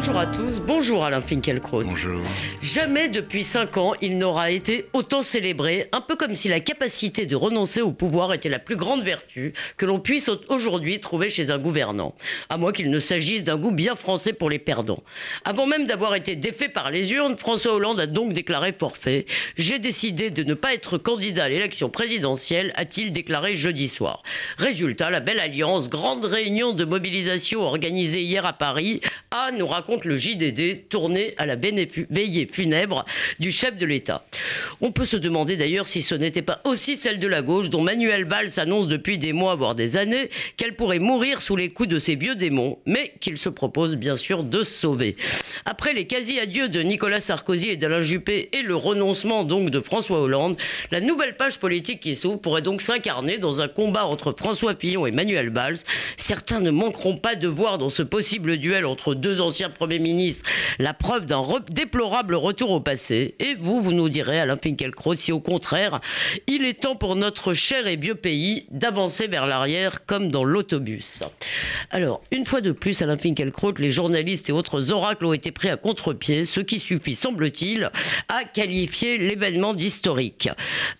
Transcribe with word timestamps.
Bonjour 0.00 0.18
à 0.18 0.26
tous, 0.26 0.60
bonjour 0.60 1.04
Alain 1.04 1.20
Finkielkraut. 1.20 1.84
Bonjour. 1.84 2.22
Jamais 2.62 3.10
depuis 3.10 3.44
cinq 3.44 3.76
ans 3.76 3.92
il 4.00 4.16
n'aura 4.16 4.50
été 4.50 4.86
autant 4.94 5.20
célébré, 5.20 5.90
un 5.92 6.00
peu 6.00 6.16
comme 6.16 6.34
si 6.34 6.48
la 6.48 6.60
capacité 6.60 7.26
de 7.26 7.36
renoncer 7.36 7.82
au 7.82 7.92
pouvoir 7.92 8.32
était 8.32 8.48
la 8.48 8.58
plus 8.58 8.76
grande 8.76 9.02
vertu 9.02 9.52
que 9.76 9.84
l'on 9.84 10.00
puisse 10.00 10.30
aujourd'hui 10.48 11.00
trouver 11.00 11.28
chez 11.28 11.50
un 11.50 11.58
gouvernant, 11.58 12.14
à 12.48 12.56
moins 12.56 12.72
qu'il 12.72 12.90
ne 12.90 12.98
s'agisse 12.98 13.44
d'un 13.44 13.58
goût 13.58 13.72
bien 13.72 13.94
français 13.94 14.32
pour 14.32 14.48
les 14.48 14.58
perdants. 14.58 15.02
Avant 15.44 15.66
même 15.66 15.86
d'avoir 15.86 16.14
été 16.14 16.34
défait 16.34 16.70
par 16.70 16.90
les 16.90 17.12
urnes, 17.12 17.36
François 17.36 17.74
Hollande 17.74 18.00
a 18.00 18.06
donc 18.06 18.32
déclaré 18.32 18.72
forfait. 18.72 19.26
J'ai 19.56 19.78
décidé 19.78 20.30
de 20.30 20.44
ne 20.44 20.54
pas 20.54 20.72
être 20.72 20.96
candidat 20.96 21.44
à 21.44 21.48
l'élection 21.50 21.90
présidentielle, 21.90 22.72
a-t-il 22.74 23.12
déclaré 23.12 23.54
jeudi 23.54 23.86
soir. 23.86 24.22
Résultat, 24.56 25.10
la 25.10 25.20
belle 25.20 25.40
alliance, 25.40 25.90
grande 25.90 26.24
réunion 26.24 26.72
de 26.72 26.86
mobilisation 26.86 27.60
organisée 27.60 28.22
hier 28.22 28.46
à 28.46 28.54
Paris, 28.54 29.02
a 29.30 29.52
nous 29.52 29.66
raconte 29.90 30.04
le 30.04 30.16
JDD, 30.16 30.88
tourné 30.88 31.34
à 31.36 31.46
la 31.46 31.56
veillée 31.56 32.46
funèbre 32.46 33.04
du 33.40 33.50
chef 33.50 33.76
de 33.76 33.84
l'État. 33.84 34.24
On 34.80 34.92
peut 34.92 35.04
se 35.04 35.16
demander 35.16 35.56
d'ailleurs 35.56 35.88
si 35.88 36.00
ce 36.00 36.14
n'était 36.14 36.42
pas 36.42 36.60
aussi 36.62 36.96
celle 36.96 37.18
de 37.18 37.26
la 37.26 37.42
gauche, 37.42 37.70
dont 37.70 37.82
Manuel 37.82 38.24
Valls 38.24 38.52
annonce 38.58 38.86
depuis 38.86 39.18
des 39.18 39.32
mois, 39.32 39.56
voire 39.56 39.74
des 39.74 39.96
années, 39.96 40.30
qu'elle 40.56 40.76
pourrait 40.76 41.00
mourir 41.00 41.42
sous 41.42 41.56
les 41.56 41.70
coups 41.70 41.88
de 41.88 41.98
ces 41.98 42.14
vieux 42.14 42.36
démons, 42.36 42.78
mais 42.86 43.14
qu'il 43.18 43.36
se 43.36 43.48
propose 43.48 43.96
bien 43.96 44.16
sûr 44.16 44.44
de 44.44 44.62
sauver. 44.62 45.16
Après 45.64 45.92
les 45.92 46.06
quasi-adieux 46.06 46.68
de 46.68 46.82
Nicolas 46.82 47.20
Sarkozy 47.20 47.70
et 47.70 47.76
d'Alain 47.76 48.00
Juppé 48.00 48.48
et 48.52 48.62
le 48.62 48.76
renoncement 48.76 49.42
donc 49.42 49.70
de 49.70 49.80
François 49.80 50.20
Hollande, 50.20 50.56
la 50.92 51.00
nouvelle 51.00 51.36
page 51.36 51.58
politique 51.58 51.98
qui 51.98 52.14
s'ouvre 52.14 52.38
pourrait 52.38 52.62
donc 52.62 52.80
s'incarner 52.80 53.38
dans 53.38 53.60
un 53.60 53.66
combat 53.66 54.04
entre 54.04 54.32
François 54.38 54.76
Fillon 54.76 55.04
et 55.04 55.12
Manuel 55.12 55.50
Valls. 55.50 55.78
Certains 56.16 56.60
ne 56.60 56.70
manqueront 56.70 57.16
pas 57.16 57.34
de 57.34 57.48
voir 57.48 57.78
dans 57.78 57.90
ce 57.90 58.04
possible 58.04 58.56
duel 58.56 58.86
entre 58.86 59.14
deux 59.14 59.40
anciens 59.40 59.69
Premier 59.70 59.98
ministre 59.98 60.48
la 60.78 60.94
preuve 60.94 61.26
d'un 61.26 61.44
déplorable 61.70 62.34
retour 62.34 62.70
au 62.70 62.80
passé. 62.80 63.34
Et 63.38 63.54
vous, 63.54 63.80
vous 63.80 63.92
nous 63.92 64.08
direz, 64.08 64.40
Alain 64.40 64.56
Finkielkraut, 64.56 65.16
si 65.16 65.32
au 65.32 65.40
contraire, 65.40 66.00
il 66.46 66.64
est 66.64 66.82
temps 66.82 66.96
pour 66.96 67.16
notre 67.16 67.54
cher 67.54 67.86
et 67.86 67.96
vieux 67.96 68.14
pays 68.14 68.66
d'avancer 68.70 69.26
vers 69.26 69.46
l'arrière 69.46 70.04
comme 70.06 70.30
dans 70.30 70.44
l'autobus. 70.44 71.22
Alors, 71.90 72.22
une 72.30 72.46
fois 72.46 72.60
de 72.60 72.72
plus, 72.72 73.02
Alain 73.02 73.16
Finkielkraut, 73.16 73.72
les 73.78 73.90
journalistes 73.90 74.48
et 74.48 74.52
autres 74.52 74.92
oracles 74.92 75.26
ont 75.26 75.32
été 75.32 75.50
pris 75.50 75.68
à 75.68 75.76
contre-pied, 75.76 76.44
ce 76.44 76.60
qui 76.60 76.78
suffit, 76.78 77.14
semble-t-il, 77.14 77.90
à 78.28 78.44
qualifier 78.44 79.18
l'événement 79.18 79.74
d'historique. 79.74 80.48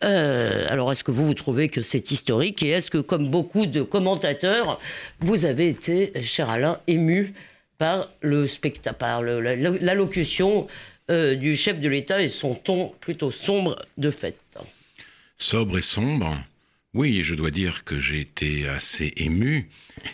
Euh, 0.05 0.66
alors, 0.68 0.92
est-ce 0.92 1.05
que 1.05 1.10
vous, 1.10 1.27
vous 1.27 1.34
trouvez 1.34 1.68
que 1.68 1.82
c'est 1.82 2.10
historique 2.10 2.62
et 2.62 2.70
est-ce 2.70 2.90
que, 2.90 2.98
comme 2.98 3.28
beaucoup 3.28 3.66
de 3.66 3.82
commentateurs, 3.82 4.80
vous 5.20 5.44
avez 5.44 5.68
été, 5.68 6.12
cher 6.20 6.50
Alain, 6.50 6.78
ému 6.86 7.34
par 7.81 8.11
le 8.20 8.47
spectacle, 8.47 8.98
par 8.98 9.23
l'allocution 9.23 10.69
euh, 11.11 11.34
du 11.34 11.56
chef 11.56 11.81
de 11.81 11.89
l'État 11.89 12.23
et 12.23 12.28
son 12.28 12.55
ton 12.55 12.91
plutôt 13.00 13.31
sombre 13.31 13.83
de 13.97 14.11
fait. 14.11 14.39
Sobre 15.39 15.78
et 15.78 15.83
sombre. 15.83 16.36
Oui, 16.92 17.25
je 17.25 17.34
dois 17.34 17.51
dire 17.51 17.84
que 17.84 17.98
j'ai 17.98 18.20
été 18.20 18.69
assez 18.69 19.14
ému 19.17 19.70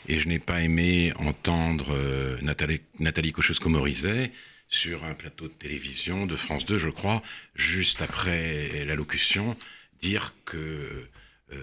et 0.06 0.20
je 0.20 0.28
n'ai 0.28 0.38
pas 0.38 0.60
aimé 0.60 1.12
entendre 1.16 1.88
euh, 1.90 2.38
Nathalie, 2.40 2.82
Nathalie 3.00 3.32
Kosciusko-Morizet 3.32 4.30
sur 4.68 5.04
un 5.04 5.14
plateau 5.14 5.48
de 5.48 5.52
télévision 5.52 6.26
de 6.26 6.36
France 6.36 6.66
2, 6.66 6.78
je 6.78 6.90
crois, 6.90 7.20
juste 7.56 8.00
après 8.00 8.84
l'allocution, 8.84 9.56
dire 10.00 10.34
que 10.44 11.08
euh, 11.52 11.56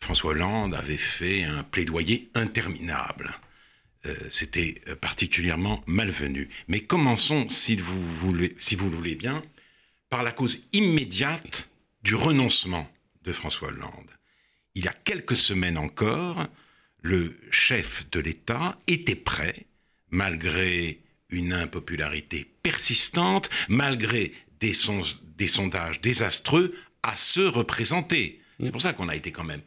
François 0.00 0.32
Hollande 0.32 0.74
avait 0.74 0.96
fait 0.96 1.44
un 1.44 1.62
plaidoyer 1.62 2.30
interminable. 2.34 3.30
Euh, 4.06 4.14
c'était 4.30 4.82
euh, 4.88 4.96
particulièrement 4.96 5.82
malvenu. 5.86 6.48
Mais 6.68 6.80
commençons, 6.80 7.48
si 7.48 7.76
vous, 7.76 8.06
voulez, 8.16 8.54
si 8.58 8.76
vous 8.76 8.90
le 8.90 8.96
voulez 8.96 9.14
bien, 9.14 9.42
par 10.10 10.22
la 10.22 10.32
cause 10.32 10.66
immédiate 10.72 11.68
du 12.02 12.14
renoncement 12.14 12.90
de 13.22 13.32
François 13.32 13.68
Hollande. 13.68 14.10
Il 14.74 14.84
y 14.84 14.88
a 14.88 14.92
quelques 14.92 15.36
semaines 15.36 15.78
encore, 15.78 16.46
le 17.00 17.38
chef 17.50 18.08
de 18.10 18.20
l'État 18.20 18.78
était 18.86 19.14
prêt, 19.14 19.66
malgré 20.10 21.00
une 21.30 21.54
impopularité 21.54 22.46
persistante, 22.62 23.48
malgré 23.68 24.32
des, 24.60 24.74
sondages 24.74 26.00
désastreux, 26.02 26.74
à 27.02 27.16
se 27.16 27.40
représenter. 27.40 28.40
C'est 28.62 28.70
pour 28.70 28.82
ça 28.82 28.92
qu'on 28.92 29.08
a 29.08 29.16
été 29.16 29.32
quand 29.32 29.44
même 29.44 29.62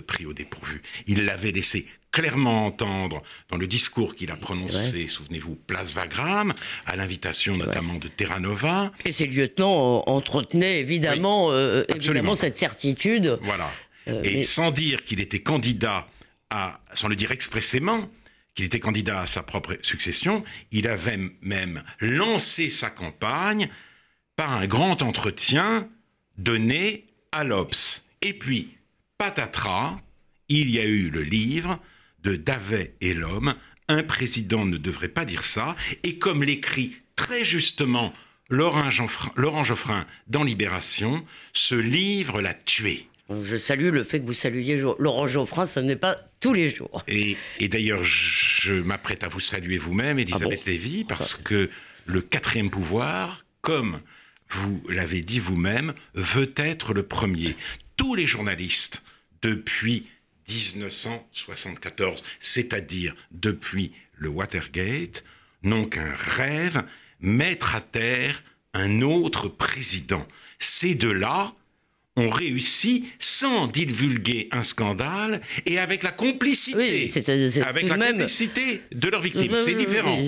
pris 0.00 0.26
au 0.26 0.32
dépourvu. 0.32 0.82
Il 1.06 1.24
l'avait 1.24 1.52
laissé 1.52 1.86
clairement 2.12 2.66
entendre 2.66 3.22
dans 3.50 3.58
le 3.58 3.66
discours 3.66 4.14
qu'il 4.14 4.30
a 4.30 4.36
prononcé, 4.36 5.06
souvenez-vous, 5.06 5.54
Place 5.66 5.94
Wagram, 5.94 6.54
à 6.86 6.96
l'invitation 6.96 7.56
notamment 7.56 7.96
de 7.96 8.08
Terranova. 8.08 8.92
Et 9.04 9.12
ses 9.12 9.26
lieutenants 9.26 10.02
entretenaient 10.06 10.80
évidemment, 10.80 11.52
euh, 11.52 11.84
évidemment 11.94 12.34
cette 12.34 12.56
certitude. 12.56 13.38
Voilà. 13.42 13.70
Euh, 14.08 14.22
et 14.22 14.42
sans 14.42 14.70
dire 14.70 15.04
qu'il 15.04 15.20
était 15.20 15.40
candidat 15.40 16.06
à, 16.50 16.80
sans 16.94 17.08
le 17.08 17.16
dire 17.16 17.32
expressément, 17.32 18.08
qu'il 18.54 18.64
était 18.64 18.80
candidat 18.80 19.20
à 19.20 19.26
sa 19.26 19.42
propre 19.42 19.76
succession, 19.82 20.42
il 20.72 20.88
avait 20.88 21.18
même 21.42 21.82
lancé 22.00 22.70
sa 22.70 22.88
campagne 22.88 23.68
par 24.36 24.52
un 24.52 24.66
grand 24.66 25.02
entretien 25.02 25.88
donné 26.38 27.06
à 27.32 27.44
l'Obs. 27.44 28.04
Et 28.22 28.32
puis, 28.32 28.75
patatras, 29.18 30.00
il 30.48 30.70
y 30.70 30.78
a 30.78 30.84
eu 30.84 31.10
le 31.10 31.22
livre 31.22 31.80
de 32.22 32.36
Davet 32.36 32.94
et 33.00 33.14
l'homme, 33.14 33.54
un 33.88 34.02
président 34.02 34.64
ne 34.64 34.76
devrait 34.76 35.08
pas 35.08 35.24
dire 35.24 35.44
ça, 35.44 35.76
et 36.02 36.18
comme 36.18 36.42
l'écrit 36.42 36.96
très 37.14 37.44
justement 37.44 38.12
Laurent 38.48 38.90
Geoffrin, 38.90 40.06
dans 40.28 40.44
Libération, 40.44 41.24
ce 41.52 41.74
livre 41.74 42.40
l'a 42.40 42.54
tué. 42.54 43.08
Je 43.42 43.56
salue 43.56 43.90
le 43.90 44.04
fait 44.04 44.20
que 44.20 44.26
vous 44.26 44.32
saluiez 44.32 44.80
Laurent 44.98 45.26
Geoffrin, 45.26 45.66
ce 45.66 45.80
n'est 45.80 45.96
pas 45.96 46.16
tous 46.38 46.52
les 46.52 46.70
jours. 46.70 47.04
Et, 47.08 47.36
d'ailleurs, 47.60 48.04
je 48.04 48.74
m'apprête 48.74 49.24
à 49.24 49.28
vous 49.28 49.40
saluer 49.40 49.78
vous-même, 49.78 50.18
Elisabeth 50.18 50.62
ah 50.64 50.70
Lévy, 50.70 51.04
parce 51.04 51.34
que 51.34 51.68
le 52.04 52.20
quatrième 52.20 52.70
pouvoir, 52.70 53.44
comme 53.62 54.00
vous 54.48 54.80
l'avez 54.88 55.22
dit 55.22 55.40
vous-même, 55.40 55.92
veut 56.14 56.52
être 56.56 56.94
le 56.94 57.02
premier. 57.02 57.56
Tous 57.96 58.14
les 58.14 58.26
journalistes, 58.26 59.02
depuis 59.42 60.06
1974, 60.48 62.24
c'est-à-dire 62.38 63.14
depuis 63.30 63.92
le 64.16 64.28
Watergate, 64.28 65.24
n'ont 65.62 65.86
qu'un 65.86 66.12
rêve, 66.14 66.84
mettre 67.20 67.74
à 67.74 67.80
terre 67.80 68.42
un 68.74 69.02
autre 69.02 69.48
président. 69.48 70.26
Ces 70.58 70.94
deux-là 70.94 71.54
ont 72.16 72.30
réussi 72.30 73.10
sans 73.18 73.66
divulguer 73.66 74.48
un 74.50 74.62
scandale 74.62 75.42
et 75.66 75.78
avec 75.78 76.02
la 76.02 76.12
complicité, 76.12 77.10
avec 77.62 77.88
la 77.88 78.12
complicité 78.12 78.80
de 78.92 79.08
leurs 79.08 79.20
victimes. 79.20 79.56
C'est 79.62 79.74
différent. 79.74 80.18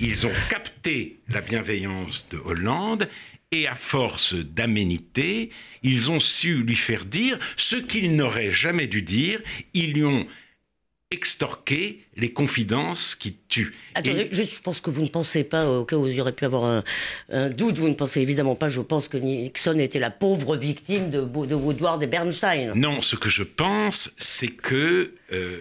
Ils 0.00 0.26
ont 0.26 0.32
capté 0.48 1.18
la 1.28 1.40
bienveillance 1.40 2.26
de 2.30 2.38
Hollande 2.38 3.08
et 3.52 3.66
à 3.66 3.74
force 3.74 4.34
d'aménité, 4.34 5.50
ils 5.82 6.10
ont 6.10 6.20
su 6.20 6.62
lui 6.62 6.74
faire 6.74 7.04
dire 7.04 7.38
ce 7.56 7.76
qu'il 7.76 8.16
n'aurait 8.16 8.50
jamais 8.50 8.86
dû 8.86 9.02
dire. 9.02 9.40
Ils 9.74 9.92
lui 9.92 10.04
ont 10.04 10.26
extorqué 11.10 12.00
les 12.16 12.32
confidences 12.32 13.14
qui 13.14 13.36
tuent. 13.48 13.74
Attendez, 13.94 14.30
je 14.32 14.60
pense 14.62 14.80
que 14.80 14.88
vous 14.88 15.02
ne 15.02 15.08
pensez 15.08 15.44
pas, 15.44 15.68
au 15.68 15.84
cas 15.84 15.96
où 15.96 16.06
il 16.06 16.14
y 16.14 16.20
aurait 16.22 16.32
pu 16.32 16.46
avoir 16.46 16.82
un, 17.28 17.50
doute, 17.50 17.76
vous 17.76 17.88
ne 17.90 17.94
pensez 17.94 18.22
évidemment 18.22 18.56
pas, 18.56 18.68
je 18.68 18.80
pense 18.80 19.08
que 19.08 19.18
Nixon 19.18 19.78
était 19.78 19.98
la 19.98 20.10
pauvre 20.10 20.56
victime 20.56 21.10
de, 21.10 21.20
de 21.20 21.54
Woodward 21.54 22.02
et 22.02 22.06
Bernstein. 22.06 22.72
Non, 22.74 23.02
ce 23.02 23.16
que 23.16 23.28
je 23.28 23.42
pense, 23.42 24.12
c'est 24.16 24.48
que... 24.48 25.14
Euh, 25.32 25.60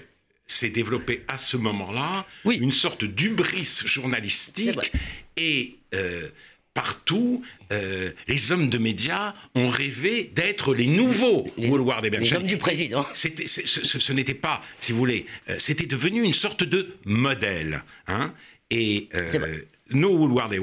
s'est 0.52 0.70
développé 0.70 1.24
à 1.28 1.38
ce 1.38 1.58
moment-là 1.58 2.26
une 2.46 2.72
sorte 2.72 3.06
d'ubris 3.06 3.84
journalistique 3.86 4.92
et 5.38 5.78
euh, 5.94 6.28
partout, 6.74 7.44
euh, 7.72 8.12
les 8.28 8.52
hommes 8.52 8.70
de 8.70 8.78
médias 8.78 9.34
ont 9.56 9.70
rêvé 9.70 10.32
d'être 10.34 10.74
les 10.74 10.88
nouveaux 10.88 11.48
Woolward 11.58 12.06
et 12.06 12.10
Les 12.10 12.34
hommes 12.34 12.46
du 12.46 12.58
président. 12.58 13.06
C'était, 13.14 13.48
ce, 13.48 14.14
n'était 14.14 14.34
pas, 14.34 14.62
si 14.78 14.92
vous 14.92 14.98
voulez, 14.98 15.26
euh, 15.50 15.56
c'était 15.60 15.86
devenu 15.86 16.24
une 16.24 16.34
sorte 16.34 16.64
de 16.64 16.96
modèle. 17.06 17.84
Hein 18.08 18.34
et 18.70 19.10
euh, 19.16 19.60
nos 19.90 20.16
Woolward 20.16 20.54
et 20.54 20.60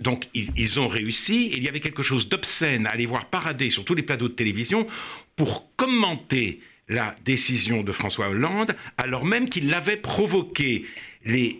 donc 0.00 0.28
ils, 0.34 0.80
ont 0.80 0.86
réussi. 0.86 1.50
il 1.52 1.64
y 1.64 1.68
avait 1.68 1.80
quelque 1.80 2.04
chose 2.04 2.28
d'obscène 2.28 2.86
à 2.86 2.90
aller 2.90 3.06
voir 3.06 3.26
parader 3.26 3.70
sur 3.70 3.84
tous 3.84 3.96
les 3.96 4.04
plateaux 4.04 4.28
de 4.28 4.34
télévision 4.34 4.86
pour 5.34 5.68
commenter 5.74 6.60
la 6.88 7.16
décision 7.24 7.82
de 7.82 7.90
François 7.90 8.28
Hollande, 8.28 8.76
alors 8.98 9.24
même 9.24 9.48
qu'il 9.48 9.68
l'avait 9.68 9.96
provoqué. 9.96 10.84
Les, 11.24 11.58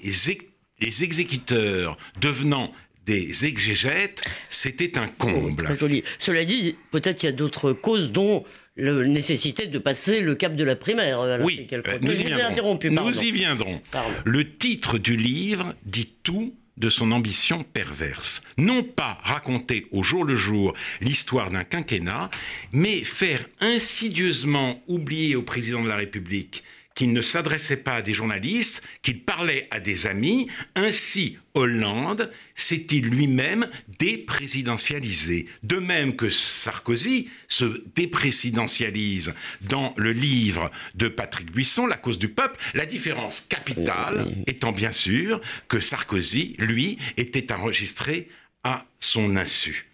les 0.80 1.02
exécuteurs 1.02 1.96
devenant 2.20 2.70
des 3.06 3.44
exégètes, 3.44 4.22
c'était 4.48 4.98
un 4.98 5.08
comble. 5.08 5.64
très 5.64 5.76
joli. 5.76 6.04
Cela 6.18 6.44
dit, 6.44 6.76
peut-être 6.90 7.22
il 7.22 7.26
y 7.26 7.28
a 7.28 7.32
d'autres 7.32 7.72
causes 7.72 8.10
dont 8.10 8.44
la 8.76 8.92
nécessité 9.06 9.66
de 9.66 9.78
passer 9.78 10.20
le 10.20 10.34
cap 10.34 10.56
de 10.56 10.64
la 10.64 10.76
primaire. 10.76 11.20
Euh, 11.20 11.38
oui, 11.42 11.66
euh, 11.72 11.80
nous, 12.00 12.20
y 12.20 12.24
viendrons. 12.24 12.78
nous 12.82 13.22
y 13.22 13.30
viendrons. 13.30 13.80
Le 14.24 14.56
titre 14.56 14.98
du 14.98 15.16
livre 15.16 15.74
dit 15.84 16.12
tout 16.22 16.54
de 16.76 16.88
son 16.88 17.12
ambition 17.12 17.62
perverse. 17.62 18.42
Non 18.58 18.82
pas 18.82 19.18
raconter 19.22 19.86
au 19.92 20.02
jour 20.02 20.24
le 20.24 20.34
jour 20.34 20.74
l'histoire 21.00 21.50
d'un 21.50 21.62
quinquennat, 21.62 22.30
mais 22.72 23.04
faire 23.04 23.46
insidieusement 23.60 24.82
oublier 24.88 25.36
au 25.36 25.42
président 25.42 25.84
de 25.84 25.88
la 25.88 25.96
République 25.96 26.64
qu'il 26.94 27.12
ne 27.12 27.20
s'adressait 27.20 27.78
pas 27.78 27.96
à 27.96 28.02
des 28.02 28.14
journalistes, 28.14 28.82
qu'il 29.02 29.22
parlait 29.22 29.66
à 29.70 29.80
des 29.80 30.06
amis. 30.06 30.48
Ainsi, 30.74 31.38
Hollande 31.54 32.30
s'est-il 32.54 33.06
lui-même 33.06 33.68
déprésidentialisé. 33.98 35.46
De 35.62 35.76
même 35.76 36.16
que 36.16 36.30
Sarkozy 36.30 37.30
se 37.48 37.82
déprésidentialise 37.94 39.34
dans 39.62 39.94
le 39.96 40.12
livre 40.12 40.70
de 40.94 41.08
Patrick 41.08 41.50
Buisson, 41.50 41.86
La 41.86 41.96
cause 41.96 42.18
du 42.18 42.28
peuple, 42.28 42.58
la 42.74 42.86
différence 42.86 43.40
capitale 43.40 44.32
étant 44.46 44.72
bien 44.72 44.92
sûr 44.92 45.40
que 45.68 45.80
Sarkozy, 45.80 46.54
lui, 46.58 46.98
était 47.16 47.52
enregistré 47.52 48.28
à 48.62 48.86
son 49.00 49.36
insu. 49.36 49.86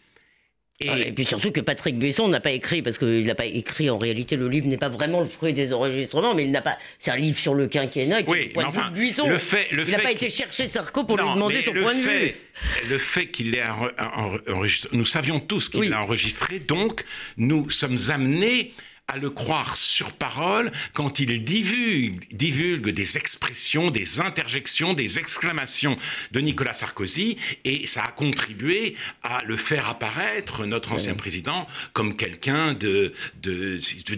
Ah, 0.89 0.99
et, 0.99 1.13
puis 1.13 1.27
surtout 1.27 1.51
que 1.51 1.61
Patrick 1.61 1.99
Buisson 1.99 2.27
n'a 2.29 2.41
pas 2.41 2.53
écrit, 2.53 2.81
parce 2.81 2.97
qu'il 2.97 3.27
n'a 3.27 3.35
pas 3.35 3.45
écrit, 3.45 3.91
en 3.91 3.99
réalité, 3.99 4.37
le 4.37 4.49
livre 4.49 4.67
n'est 4.67 4.79
pas 4.79 4.89
vraiment 4.89 5.21
le 5.21 5.27
fruit 5.27 5.53
des 5.53 5.75
enregistrements, 5.75 6.35
mais 6.35 6.45
il 6.45 6.51
n'a 6.51 6.63
pas. 6.63 6.79
C'est 6.99 7.11
un 7.11 7.17
livre 7.17 7.39
sur 7.39 7.53
le 7.53 7.67
quinquennat. 7.67 8.23
Qui, 8.23 8.31
oui, 8.31 8.53
mais 8.57 8.65
enfin, 8.65 8.91
Buisson, 8.91 9.29
le 9.29 9.37
fait, 9.37 9.69
le 9.73 9.85
il 9.87 9.91
n'a 9.91 9.99
pas 9.99 10.13
été 10.13 10.31
chercher 10.31 10.67
Sarko 10.67 11.05
pour 11.05 11.19
lui 11.19 11.29
demander 11.35 11.61
son 11.61 11.73
point 11.73 11.95
de 11.95 12.01
vue. 12.01 12.35
Le 12.89 12.97
fait 12.97 13.27
qu'il 13.27 13.51
l'ait 13.51 13.65
enregistré, 14.47 14.97
nous 14.97 15.05
savions 15.05 15.39
tous 15.39 15.69
qu'il 15.69 15.91
l'a 15.91 16.03
enregistré, 16.03 16.61
donc 16.61 17.05
nous 17.37 17.69
sommes 17.69 17.99
amenés 18.09 18.73
à 19.13 19.17
le 19.17 19.31
croire 19.31 19.77
sur 19.77 20.13
parole 20.13 20.71
quand 20.93 21.19
il 21.19 21.43
divulgue, 21.43 22.25
divulgue 22.33 22.91
des 22.91 23.17
expressions, 23.17 23.91
des 23.91 24.21
interjections, 24.21 24.95
des 24.95 25.19
exclamations 25.19 25.97
de 26.33 26.41
Nicolas 26.41 26.73
Sarkozy, 26.73 27.37
et 27.65 27.87
ça 27.87 28.05
a 28.05 28.13
contribué 28.13 28.95
à 29.23 29.43
le 29.45 29.57
faire 29.57 29.89
apparaître, 29.89 30.65
notre 30.67 30.93
ancien 30.93 31.15
président, 31.15 31.67
comme 31.93 32.17
quelqu'un 32.17 32.75
de, 32.75 33.13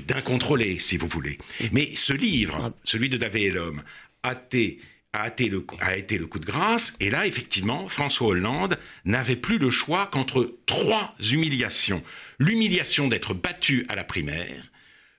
d'incontrôlé, 0.06 0.78
si 0.78 0.96
vous 0.96 1.08
voulez. 1.08 1.38
Mais 1.72 1.94
ce 1.96 2.12
livre, 2.12 2.58
ah. 2.60 2.72
celui 2.84 3.08
de 3.08 3.16
David 3.16 3.42
et 3.42 3.50
l'homme, 3.50 3.82
a 4.22 4.32
été 4.32 4.78
a 5.14 5.28
été, 5.28 5.48
le, 5.48 5.66
a 5.80 5.96
été 5.96 6.16
le 6.16 6.26
coup 6.26 6.38
de 6.38 6.46
grâce. 6.46 6.94
Et 6.98 7.10
là, 7.10 7.26
effectivement, 7.26 7.86
François 7.86 8.28
Hollande 8.28 8.78
n'avait 9.04 9.36
plus 9.36 9.58
le 9.58 9.70
choix 9.70 10.06
qu'entre 10.06 10.56
trois 10.64 11.14
humiliations. 11.30 12.02
L'humiliation 12.38 13.08
d'être 13.08 13.34
battu 13.34 13.84
à 13.90 13.94
la 13.94 14.04
primaire, 14.04 14.71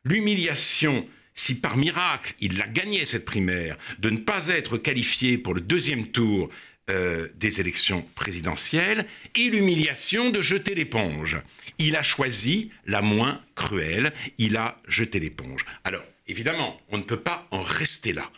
l'humiliation, 0.03 1.07
si 1.33 1.59
par 1.59 1.77
miracle 1.77 2.35
il 2.39 2.61
a 2.61 2.67
gagné 2.67 3.05
cette 3.05 3.25
primaire, 3.25 3.77
de 3.99 4.09
ne 4.09 4.17
pas 4.17 4.47
être 4.47 4.77
qualifié 4.77 5.37
pour 5.37 5.53
le 5.53 5.61
deuxième 5.61 6.07
tour 6.07 6.49
euh, 6.89 7.29
des 7.35 7.61
élections 7.61 8.05
présidentielles, 8.13 9.07
et 9.35 9.49
l'humiliation 9.49 10.29
de 10.31 10.41
jeter 10.41 10.75
l'éponge. 10.75 11.37
Il 11.79 11.95
a 11.95 12.03
choisi 12.03 12.71
la 12.85 13.01
moins 13.01 13.41
cruelle, 13.55 14.13
il 14.37 14.57
a 14.57 14.75
jeté 14.87 15.19
l'éponge. 15.19 15.65
Alors, 15.85 16.03
évidemment, 16.27 16.79
on 16.89 16.97
ne 16.97 17.03
peut 17.03 17.21
pas 17.21 17.47
en 17.51 17.61
rester 17.61 18.11
là. 18.11 18.29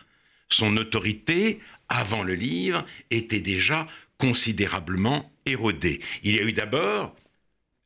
Son 0.47 0.77
autorité, 0.77 1.59
avant 1.89 2.23
le 2.23 2.35
livre, 2.35 2.85
était 3.09 3.41
déjà 3.41 3.87
considérablement 4.19 5.31
érodée. 5.45 5.99
Il 6.23 6.35
y 6.35 6.39
a 6.39 6.43
eu 6.43 6.53
d'abord 6.53 7.15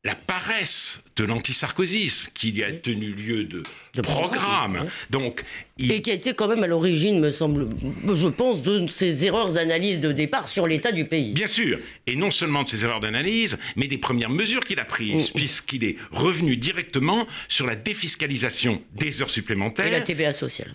la 0.03 0.15
paresse 0.15 1.03
de 1.19 1.25
l'antisarkozisme 1.25 2.30
qui 2.33 2.63
a 2.63 2.71
tenu 2.71 3.12
lieu 3.12 3.44
de, 3.44 3.63
programme. 4.01 4.88
Donc, 5.10 5.44
Et 5.77 6.01
qui 6.01 6.12
a 6.12 6.13
été 6.13 6.33
quand 6.33 6.48
même 6.48 6.63
à 6.63 6.68
l'origine, 6.68 7.19
me 7.19 7.31
semble, 7.31 7.68
je 8.13 8.27
pense, 8.30 8.62
de 8.62 8.88
ces 8.88 9.25
erreurs 9.25 9.51
d'analyse 9.51 10.00
de 10.00 10.13
départ 10.13 10.48
sur 10.48 10.68
l'état 10.68 10.94
du 10.94 11.06
pays. 11.06 11.33
Bien 11.33 11.48
sûr, 11.48 11.80
et 12.07 12.16
non 12.16 12.31
seulement 12.31 12.63
de 12.63 12.69
ces 12.69 12.86
erreurs 12.86 13.01
d'analyse, 13.01 13.57
mais 13.75 13.88
des 13.88 13.98
premières 13.98 14.30
mesures 14.30 14.63
qu'il 14.63 14.80
a 14.80 14.86
prises, 14.86 15.31
mm. 15.31 15.33
puisqu'il 15.33 15.83
est 15.83 15.98
revenu 16.12 16.56
directement 16.56 17.27
sur 17.50 17.68
la 17.68 17.75
défiscalisation 17.75 18.81
des 18.94 19.22
heures 19.22 19.30
supplémentaires. 19.30 19.88
Et 19.88 19.92
la 19.92 20.01
TVA 20.01 20.31
sociale. 20.31 20.74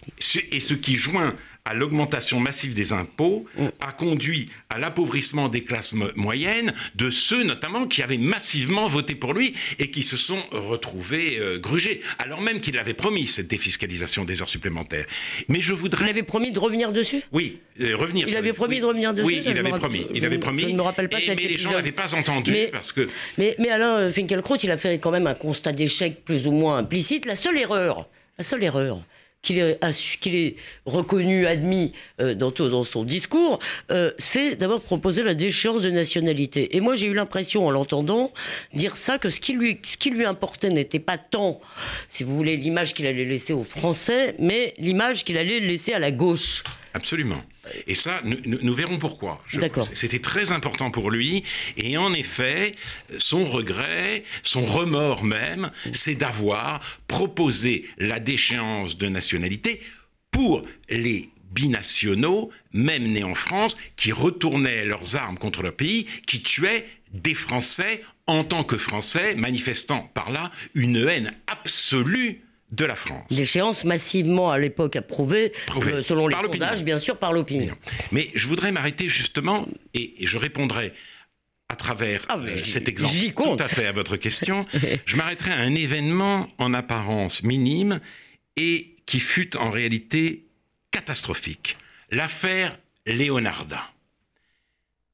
Et 0.52 0.60
ce 0.60 0.74
qui 0.74 0.96
joint 0.96 1.34
à 1.66 1.72
l'augmentation 1.72 2.40
massive 2.40 2.74
des 2.74 2.92
impôts 2.92 3.46
mm. 3.56 3.66
a 3.80 3.92
conduit 3.92 4.50
à 4.68 4.78
l'appauvrissement 4.78 5.48
des 5.48 5.64
classes 5.64 5.94
moyennes, 6.14 6.74
de 6.94 7.10
ceux 7.10 7.42
notamment 7.42 7.86
qui 7.86 8.02
avaient 8.02 8.18
massivement 8.18 8.86
voté 8.86 9.14
pour 9.14 9.32
lui 9.32 9.54
et 9.78 9.90
qui 9.90 10.02
se 10.02 10.16
sont 10.16 10.33
retrouvés 10.50 11.38
euh, 11.38 11.58
grugés, 11.58 12.00
alors 12.18 12.40
même 12.40 12.60
qu'il 12.60 12.78
avait 12.78 12.94
promis 12.94 13.26
cette 13.26 13.48
défiscalisation 13.48 14.24
des 14.24 14.42
heures 14.42 14.48
supplémentaires. 14.48 15.06
Mais 15.48 15.60
je 15.60 15.72
voudrais... 15.72 16.04
Il 16.04 16.10
avait 16.10 16.22
promis 16.22 16.52
de 16.52 16.58
revenir 16.58 16.92
dessus? 16.92 17.22
Oui, 17.32 17.58
euh, 17.80 17.96
revenir. 17.96 18.26
Il 18.28 18.36
avait 18.36 18.52
promis 18.52 18.80
de 18.80 18.84
revenir 18.84 19.14
dessus 19.14 19.26
Oui, 19.26 19.42
il 19.44 19.58
avait 19.58 19.70
promis. 19.70 20.06
Il 20.14 20.24
avait 20.24 20.38
promis. 20.38 20.62
Je 20.62 20.68
ne 20.68 20.76
me 20.76 20.82
rappelle 20.82 21.08
pas 21.08 21.18
Mais 21.26 21.34
les 21.34 21.56
gens 21.56 21.72
n'avaient 21.72 21.92
pas 21.92 22.14
entendu 22.14 22.52
mais, 22.52 22.68
parce 22.68 22.92
que... 22.92 23.08
Mais, 23.38 23.56
mais 23.58 23.70
Alain 23.70 24.10
Finkielkraut, 24.10 24.56
il 24.56 24.70
a 24.70 24.78
fait 24.78 24.98
quand 24.98 25.10
même 25.10 25.26
un 25.26 25.34
constat 25.34 25.72
d'échec 25.72 26.24
plus 26.24 26.46
ou 26.46 26.52
moins 26.52 26.78
implicite. 26.78 27.26
La 27.26 27.36
seule 27.36 27.58
erreur, 27.58 28.08
la 28.38 28.44
seule 28.44 28.62
erreur, 28.62 29.00
qu'il 29.44 30.34
est, 30.34 30.56
reconnu, 30.86 31.46
admis 31.46 31.92
euh, 32.20 32.34
dans, 32.34 32.50
dans, 32.50 32.84
son 32.84 33.04
discours, 33.04 33.60
euh, 33.90 34.10
c'est 34.18 34.56
d'abord 34.56 34.80
proposer 34.80 35.22
la 35.22 35.34
déchéance 35.34 35.82
de 35.82 35.90
nationalité. 35.90 36.76
Et 36.76 36.80
moi, 36.80 36.94
j'ai 36.94 37.06
eu 37.06 37.14
l'impression, 37.14 37.66
en 37.66 37.70
l'entendant, 37.70 38.32
dire 38.72 38.96
ça, 38.96 39.18
que 39.18 39.30
ce 39.30 39.40
qui 39.40 39.52
lui, 39.52 39.78
ce 39.82 39.96
qui 39.96 40.10
lui 40.10 40.24
importait 40.24 40.70
n'était 40.70 40.98
pas 40.98 41.18
tant, 41.18 41.60
si 42.08 42.24
vous 42.24 42.34
voulez, 42.34 42.56
l'image 42.56 42.94
qu'il 42.94 43.06
allait 43.06 43.24
laisser 43.24 43.52
aux 43.52 43.64
Français, 43.64 44.34
mais 44.38 44.74
l'image 44.78 45.24
qu'il 45.24 45.38
allait 45.38 45.60
laisser 45.60 45.92
à 45.92 45.98
la 45.98 46.10
gauche. 46.10 46.64
Absolument. 46.94 47.44
Et 47.88 47.96
ça, 47.96 48.22
nous, 48.24 48.72
verrons 48.72 48.98
pourquoi. 48.98 49.44
C'était 49.94 50.20
très 50.20 50.52
important 50.52 50.92
pour 50.92 51.10
lui. 51.10 51.42
Et 51.76 51.96
en 51.98 52.12
effet, 52.14 52.72
son 53.18 53.44
regret, 53.44 54.22
son 54.44 54.64
remords 54.64 55.24
même, 55.24 55.72
c'est 55.92 56.14
d'avoir 56.14 56.80
proposé 57.08 57.88
la 57.98 58.20
déchéance 58.20 58.96
de 58.96 59.08
nationalité 59.08 59.80
pour 60.30 60.64
les 60.88 61.30
binationaux, 61.50 62.50
même 62.72 63.04
nés 63.04 63.24
en 63.24 63.34
France, 63.34 63.76
qui 63.96 64.12
retournaient 64.12 64.84
leurs 64.84 65.16
armes 65.16 65.38
contre 65.38 65.64
leur 65.64 65.74
pays, 65.74 66.06
qui 66.26 66.42
tuaient 66.42 66.86
des 67.12 67.34
Français 67.34 68.02
en 68.28 68.44
tant 68.44 68.62
que 68.62 68.78
Français, 68.78 69.34
manifestant 69.34 70.10
par 70.14 70.30
là 70.30 70.52
une 70.74 70.96
haine 71.08 71.34
absolue 71.48 72.43
de 72.74 72.84
la 72.84 72.94
France. 72.94 73.30
L'échéance 73.30 73.84
massivement 73.84 74.50
à 74.50 74.58
l'époque 74.58 74.96
approuvée, 74.96 75.52
euh, 75.76 76.02
selon 76.02 76.28
les 76.28 76.36
sondages, 76.36 76.84
bien 76.84 76.98
sûr, 76.98 77.18
par 77.18 77.32
l'opinion. 77.32 77.76
Mais 78.12 78.30
je 78.34 78.46
voudrais 78.48 78.72
m'arrêter 78.72 79.08
justement, 79.08 79.66
et, 79.94 80.14
je 80.20 80.38
répondrai 80.38 80.92
à 81.68 81.76
travers 81.76 82.24
ah, 82.28 82.38
euh, 82.38 82.62
cet 82.62 82.88
exemple 82.88 83.14
tout 83.36 83.56
à 83.58 83.68
fait 83.68 83.86
à 83.86 83.92
votre 83.92 84.16
question. 84.16 84.66
je 85.06 85.16
m'arrêterai 85.16 85.52
à 85.52 85.58
un 85.58 85.74
événement 85.74 86.48
en 86.58 86.74
apparence 86.74 87.42
minime 87.42 88.00
et 88.56 88.96
qui 89.06 89.20
fut 89.20 89.56
en 89.56 89.70
réalité 89.70 90.46
catastrophique. 90.90 91.76
L'affaire 92.10 92.78
Leonarda. 93.06 93.82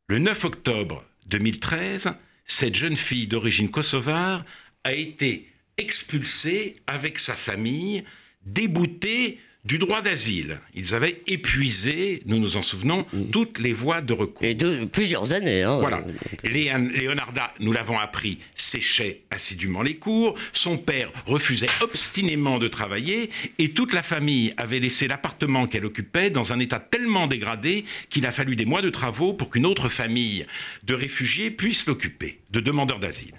Le 0.09 0.19
9 0.19 0.45
octobre 0.45 1.05
2013, 1.26 2.12
cette 2.47 2.75
jeune 2.75 2.97
fille 2.97 3.26
d'origine 3.26 3.71
kosovare 3.71 4.45
a 4.85 4.93
été 4.93 5.50
expulsé 5.80 6.76
avec 6.87 7.18
sa 7.18 7.34
famille, 7.34 8.04
débouté 8.44 9.38
du 9.64 9.78
droit 9.78 10.00
d'asile. 10.00 10.58
Ils 10.75 10.94
avaient 10.94 11.22
épuisé, 11.26 12.22
nous 12.25 12.38
nous 12.38 12.56
en 12.56 12.62
souvenons, 12.62 13.04
mm. 13.12 13.30
toutes 13.30 13.58
les 13.58 13.72
voies 13.72 14.00
de 14.00 14.14
recours. 14.14 14.44
Et 14.44 14.54
de 14.54 14.87
plusieurs 14.87 15.34
années. 15.34 15.62
Hein. 15.62 15.78
Voilà. 15.80 16.02
Léonarda, 16.44 17.52
nous 17.60 17.72
l'avons 17.72 17.99
appris, 17.99 18.38
séchait 18.54 19.22
assidûment 19.30 19.82
les 19.82 19.96
cours. 19.96 20.38
Son 20.52 20.78
père 20.78 21.12
refusait 21.26 21.68
obstinément 21.82 22.58
de 22.58 22.68
travailler 22.68 23.30
et 23.58 23.72
toute 23.72 23.92
la 23.92 24.02
famille 24.02 24.54
avait 24.56 24.80
laissé 24.80 25.08
l'appartement 25.08 25.66
qu'elle 25.66 25.84
occupait 25.84 26.30
dans 26.30 26.52
un 26.52 26.58
état 26.58 26.80
tellement 26.80 27.26
dégradé 27.26 27.84
qu'il 28.08 28.25
a 28.25 28.32
fallu 28.32 28.56
des 28.56 28.64
mois 28.64 28.82
de 28.82 28.90
travaux 28.90 29.34
pour 29.34 29.50
qu'une 29.50 29.66
autre 29.66 29.88
famille 29.88 30.46
de 30.84 30.94
réfugiés 30.94 31.50
puisse 31.50 31.87
l'occuper, 31.87 32.40
de 32.50 32.60
demandeurs 32.60 32.99
d'asile. 32.99 33.34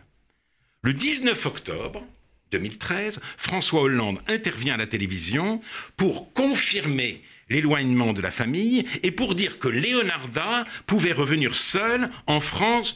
Le 0.84 0.94
19 0.94 1.46
octobre, 1.46 2.06
2013, 2.52 3.20
François 3.38 3.82
Hollande 3.82 4.20
intervient 4.28 4.76
à 4.76 4.78
la 4.78 4.88
télévision 4.88 5.62
pour 5.98 6.34
confirmer 6.34 7.22
l'éloignement 7.50 8.14
de 8.14 8.22
la 8.22 8.32
famille 8.32 8.86
et 9.04 9.12
pour 9.12 9.36
dire 9.36 9.60
que 9.60 9.68
Leonarda 9.68 10.66
pouvait 10.86 11.12
revenir 11.12 11.56
seule 11.56 12.10
en 12.28 12.40
France 12.40 12.96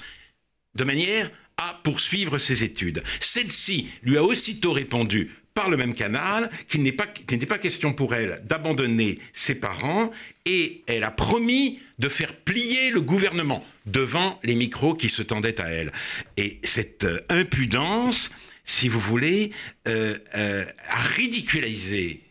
de 0.75 0.83
manière 0.83 1.29
à 1.57 1.79
poursuivre 1.83 2.38
ses 2.38 2.63
études. 2.63 3.03
Celle-ci 3.19 3.89
lui 4.03 4.17
a 4.17 4.24
aussitôt 4.24 4.71
répondu 4.71 5.31
par 5.53 5.69
le 5.69 5.77
même 5.77 5.93
canal 5.93 6.51
qu'il 6.67 6.83
n'était 6.83 7.45
pas, 7.45 7.57
question 7.57 7.93
pour 7.93 8.13
elle 8.13 8.41
d'abandonner 8.43 9.19
ses 9.33 9.55
parents 9.55 10.12
et 10.45 10.83
elle 10.85 11.05
a 11.05 11.12
promis 11.12 11.79
de 11.97 12.09
faire 12.09 12.35
plier 12.35 12.91
le 12.91 13.01
gouvernement 13.01 13.63
devant 13.85 14.38
les 14.43 14.55
micros 14.55 14.93
qui 14.93 15.07
se 15.07 15.21
tendaient 15.21 15.62
à 15.62 15.69
elle. 15.69 15.93
Et 16.35 16.59
cette 16.63 17.05
euh, 17.05 17.21
impudence, 17.29 18.31
si 18.65 18.89
vous 18.89 19.00
voulez, 19.00 19.51
euh, 19.88 20.17
euh, 20.36 20.65
a 20.89 21.00
ridiculisé 21.00 22.22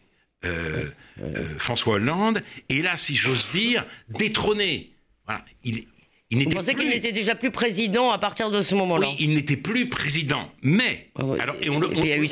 François 1.56 1.94
Hollande 1.94 2.42
et 2.68 2.82
là, 2.82 2.98
si 2.98 3.16
j'ose 3.16 3.50
dire, 3.50 3.86
détrôné. 4.10 4.90
Voilà. 5.26 5.42
Il, 5.62 5.86
vous 6.32 6.48
pensez 6.48 6.74
qu'il 6.74 6.88
n'était 6.88 7.12
déjà 7.12 7.34
plus 7.34 7.50
président 7.50 8.10
à 8.10 8.18
partir 8.18 8.50
de 8.50 8.62
ce 8.62 8.74
moment-là 8.74 9.08
Oui, 9.08 9.16
il 9.18 9.34
n'était 9.34 9.56
plus 9.56 9.88
président. 9.88 10.50
Mais. 10.62 11.10
alors, 11.18 11.56
il, 11.60 11.68
y 11.68 12.12
a 12.12 12.16
eu, 12.16 12.24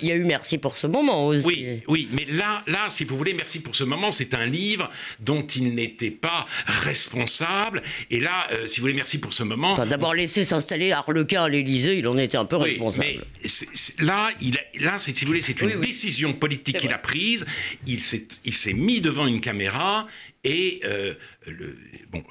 il, 0.00 0.08
y 0.08 0.12
a 0.12 0.14
eu, 0.14 0.24
Merci 0.24 0.58
pour 0.58 0.76
ce 0.76 0.86
moment 0.86 1.26
aussi. 1.26 1.46
Oui, 1.46 1.80
oui, 1.88 2.08
mais 2.12 2.24
là, 2.30 2.62
là, 2.66 2.86
si 2.88 3.04
vous 3.04 3.16
voulez, 3.16 3.34
Merci 3.34 3.60
pour 3.60 3.74
ce 3.74 3.84
moment, 3.84 4.12
c'est 4.12 4.34
un 4.34 4.46
livre 4.46 4.90
dont 5.18 5.44
il 5.46 5.74
n'était 5.74 6.10
pas 6.10 6.46
responsable. 6.66 7.82
Et 8.10 8.20
là, 8.20 8.46
euh, 8.52 8.66
si 8.66 8.80
vous 8.80 8.84
voulez, 8.84 8.94
Merci 8.94 9.18
pour 9.18 9.32
ce 9.32 9.42
moment. 9.42 9.74
D'abord 9.74 10.14
laisser 10.14 10.44
s'installer 10.44 10.92
Arlequin 10.92 11.44
à 11.44 11.48
l'Élysée, 11.48 11.98
il 11.98 12.06
en 12.06 12.16
était 12.16 12.38
un 12.38 12.44
peu 12.44 12.56
responsable. 12.56 13.04
Mais 13.04 14.04
là, 14.04 14.30
il 14.40 14.58
là 14.78 14.98
c'est, 14.98 15.16
si 15.16 15.24
vous 15.24 15.30
voulez, 15.30 15.42
c'est 15.42 15.60
une 15.60 15.80
décision 15.80 16.32
politique 16.32 16.78
qu'il 16.78 16.92
a 16.92 16.98
prise. 16.98 17.44
Il 17.86 18.00
il 18.44 18.54
s'est 18.54 18.72
mis 18.72 19.00
devant 19.00 19.26
une 19.26 19.40
caméra 19.40 20.06
et 20.44 20.80
euh, 20.84 21.14
le, 21.46 21.76
bon, 22.10 22.22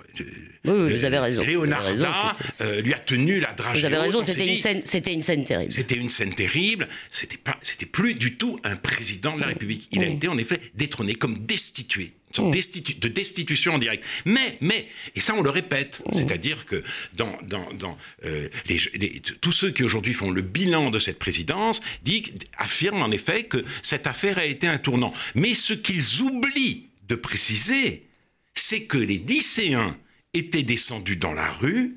oui, 0.65 0.97
vous 0.97 1.05
avez 1.05 1.19
raison. 1.19 1.43
Léonarda 1.43 2.33
euh, 2.61 2.81
lui 2.81 2.93
a 2.93 2.99
tenu 2.99 3.39
la 3.39 3.53
dragée. 3.53 3.81
Vous 3.81 3.85
avez 3.85 3.97
raison, 3.97 4.23
c'était 4.23 4.47
une, 4.47 4.61
scène, 4.61 4.81
c'était 4.83 5.13
une 5.13 5.21
scène 5.21 5.45
terrible. 5.45 5.71
C'était 5.71 5.95
une 5.95 6.09
scène 6.09 6.33
terrible. 6.33 6.87
C'était 7.11 7.37
pas, 7.37 7.57
c'était 7.61 7.85
plus 7.85 8.15
du 8.15 8.35
tout 8.35 8.59
un 8.63 8.75
président 8.75 9.35
de 9.35 9.41
la 9.41 9.47
République. 9.47 9.87
Il 9.91 10.03
a 10.03 10.07
été 10.07 10.27
en 10.27 10.37
effet 10.37 10.59
détrôné, 10.75 11.15
comme 11.15 11.37
destitué. 11.45 12.13
Une 12.37 12.51
de 12.51 13.07
destitution 13.07 13.73
en 13.73 13.77
direct. 13.79 14.03
Mais, 14.25 14.57
mais, 14.61 14.87
et 15.15 15.19
ça 15.19 15.33
on 15.33 15.41
le 15.41 15.49
répète, 15.49 16.03
c'est-à-dire 16.11 16.67
que 16.67 16.83
dans, 17.15 17.35
dans, 17.41 17.73
dans 17.73 17.97
euh, 18.23 18.49
les, 18.67 19.19
tous 19.41 19.51
ceux 19.51 19.71
qui 19.71 19.83
aujourd'hui 19.83 20.13
font 20.13 20.29
le 20.29 20.43
bilan 20.43 20.91
de 20.91 20.99
cette 20.99 21.17
présidence 21.17 21.81
dit, 22.03 22.31
affirment 22.57 23.01
en 23.01 23.09
effet 23.09 23.45
que 23.45 23.65
cette 23.81 24.05
affaire 24.05 24.37
a 24.37 24.45
été 24.45 24.67
un 24.67 24.77
tournant. 24.77 25.11
Mais 25.33 25.55
ce 25.55 25.73
qu'ils 25.73 26.21
oublient 26.21 26.88
de 27.09 27.15
préciser, 27.15 28.07
c'est 28.53 28.83
que 28.83 28.97
les 28.97 29.17
lycéens 29.17 29.97
étaient 30.33 30.63
descendus 30.63 31.17
dans 31.17 31.33
la 31.33 31.49
rue 31.49 31.95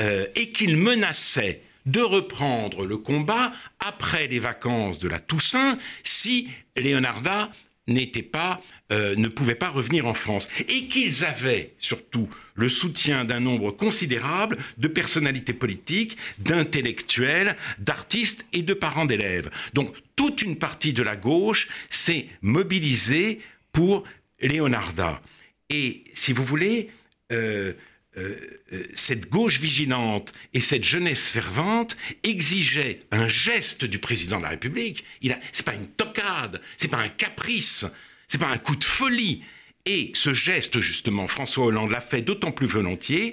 euh, 0.00 0.26
et 0.34 0.50
qu'ils 0.50 0.76
menaçaient 0.76 1.62
de 1.86 2.00
reprendre 2.00 2.84
le 2.84 2.96
combat 2.96 3.52
après 3.80 4.26
les 4.26 4.38
vacances 4.38 4.98
de 4.98 5.08
la 5.08 5.20
Toussaint 5.20 5.78
si 6.04 6.48
Leonarda 6.76 7.50
n'était 7.88 8.22
pas, 8.22 8.60
euh, 8.92 9.14
ne 9.16 9.28
pouvait 9.28 9.56
pas 9.56 9.68
revenir 9.68 10.06
en 10.06 10.14
France, 10.14 10.48
et 10.68 10.86
qu'ils 10.86 11.24
avaient 11.24 11.74
surtout 11.78 12.28
le 12.54 12.68
soutien 12.68 13.24
d'un 13.24 13.40
nombre 13.40 13.72
considérable 13.72 14.56
de 14.78 14.86
personnalités 14.86 15.52
politiques, 15.52 16.16
d'intellectuels, 16.38 17.56
d'artistes 17.78 18.46
et 18.52 18.62
de 18.62 18.74
parents 18.74 19.04
d'élèves. 19.04 19.50
Donc 19.74 19.96
toute 20.14 20.42
une 20.42 20.56
partie 20.56 20.92
de 20.92 21.02
la 21.02 21.16
gauche 21.16 21.68
s'est 21.90 22.26
mobilisée 22.40 23.40
pour 23.72 24.04
Leonarda. 24.42 25.22
Et 25.70 26.04
si 26.12 26.32
vous 26.32 26.44
voulez, 26.44 26.90
euh, 27.32 27.72
euh, 28.18 28.36
euh, 28.74 28.84
cette 28.94 29.30
gauche 29.30 29.58
vigilante 29.58 30.34
et 30.52 30.60
cette 30.60 30.84
jeunesse 30.84 31.30
fervente 31.30 31.96
exigeaient 32.22 33.00
un 33.10 33.26
geste 33.26 33.86
du 33.86 33.98
président 33.98 34.36
de 34.36 34.42
la 34.42 34.50
République. 34.50 35.02
Ce 35.22 35.28
n'est 35.28 35.64
pas 35.64 35.72
une 35.72 35.86
tocade, 35.86 36.60
c'est 36.76 36.88
pas 36.88 36.98
un 36.98 37.08
caprice, 37.08 37.86
c'est 38.28 38.36
pas 38.36 38.48
un 38.48 38.58
coup 38.58 38.76
de 38.76 38.84
folie. 38.84 39.42
Et 39.86 40.12
ce 40.14 40.34
geste, 40.34 40.78
justement, 40.80 41.26
François 41.26 41.64
Hollande 41.64 41.90
l'a 41.90 42.02
fait 42.02 42.20
d'autant 42.20 42.52
plus 42.52 42.66
volontiers 42.66 43.32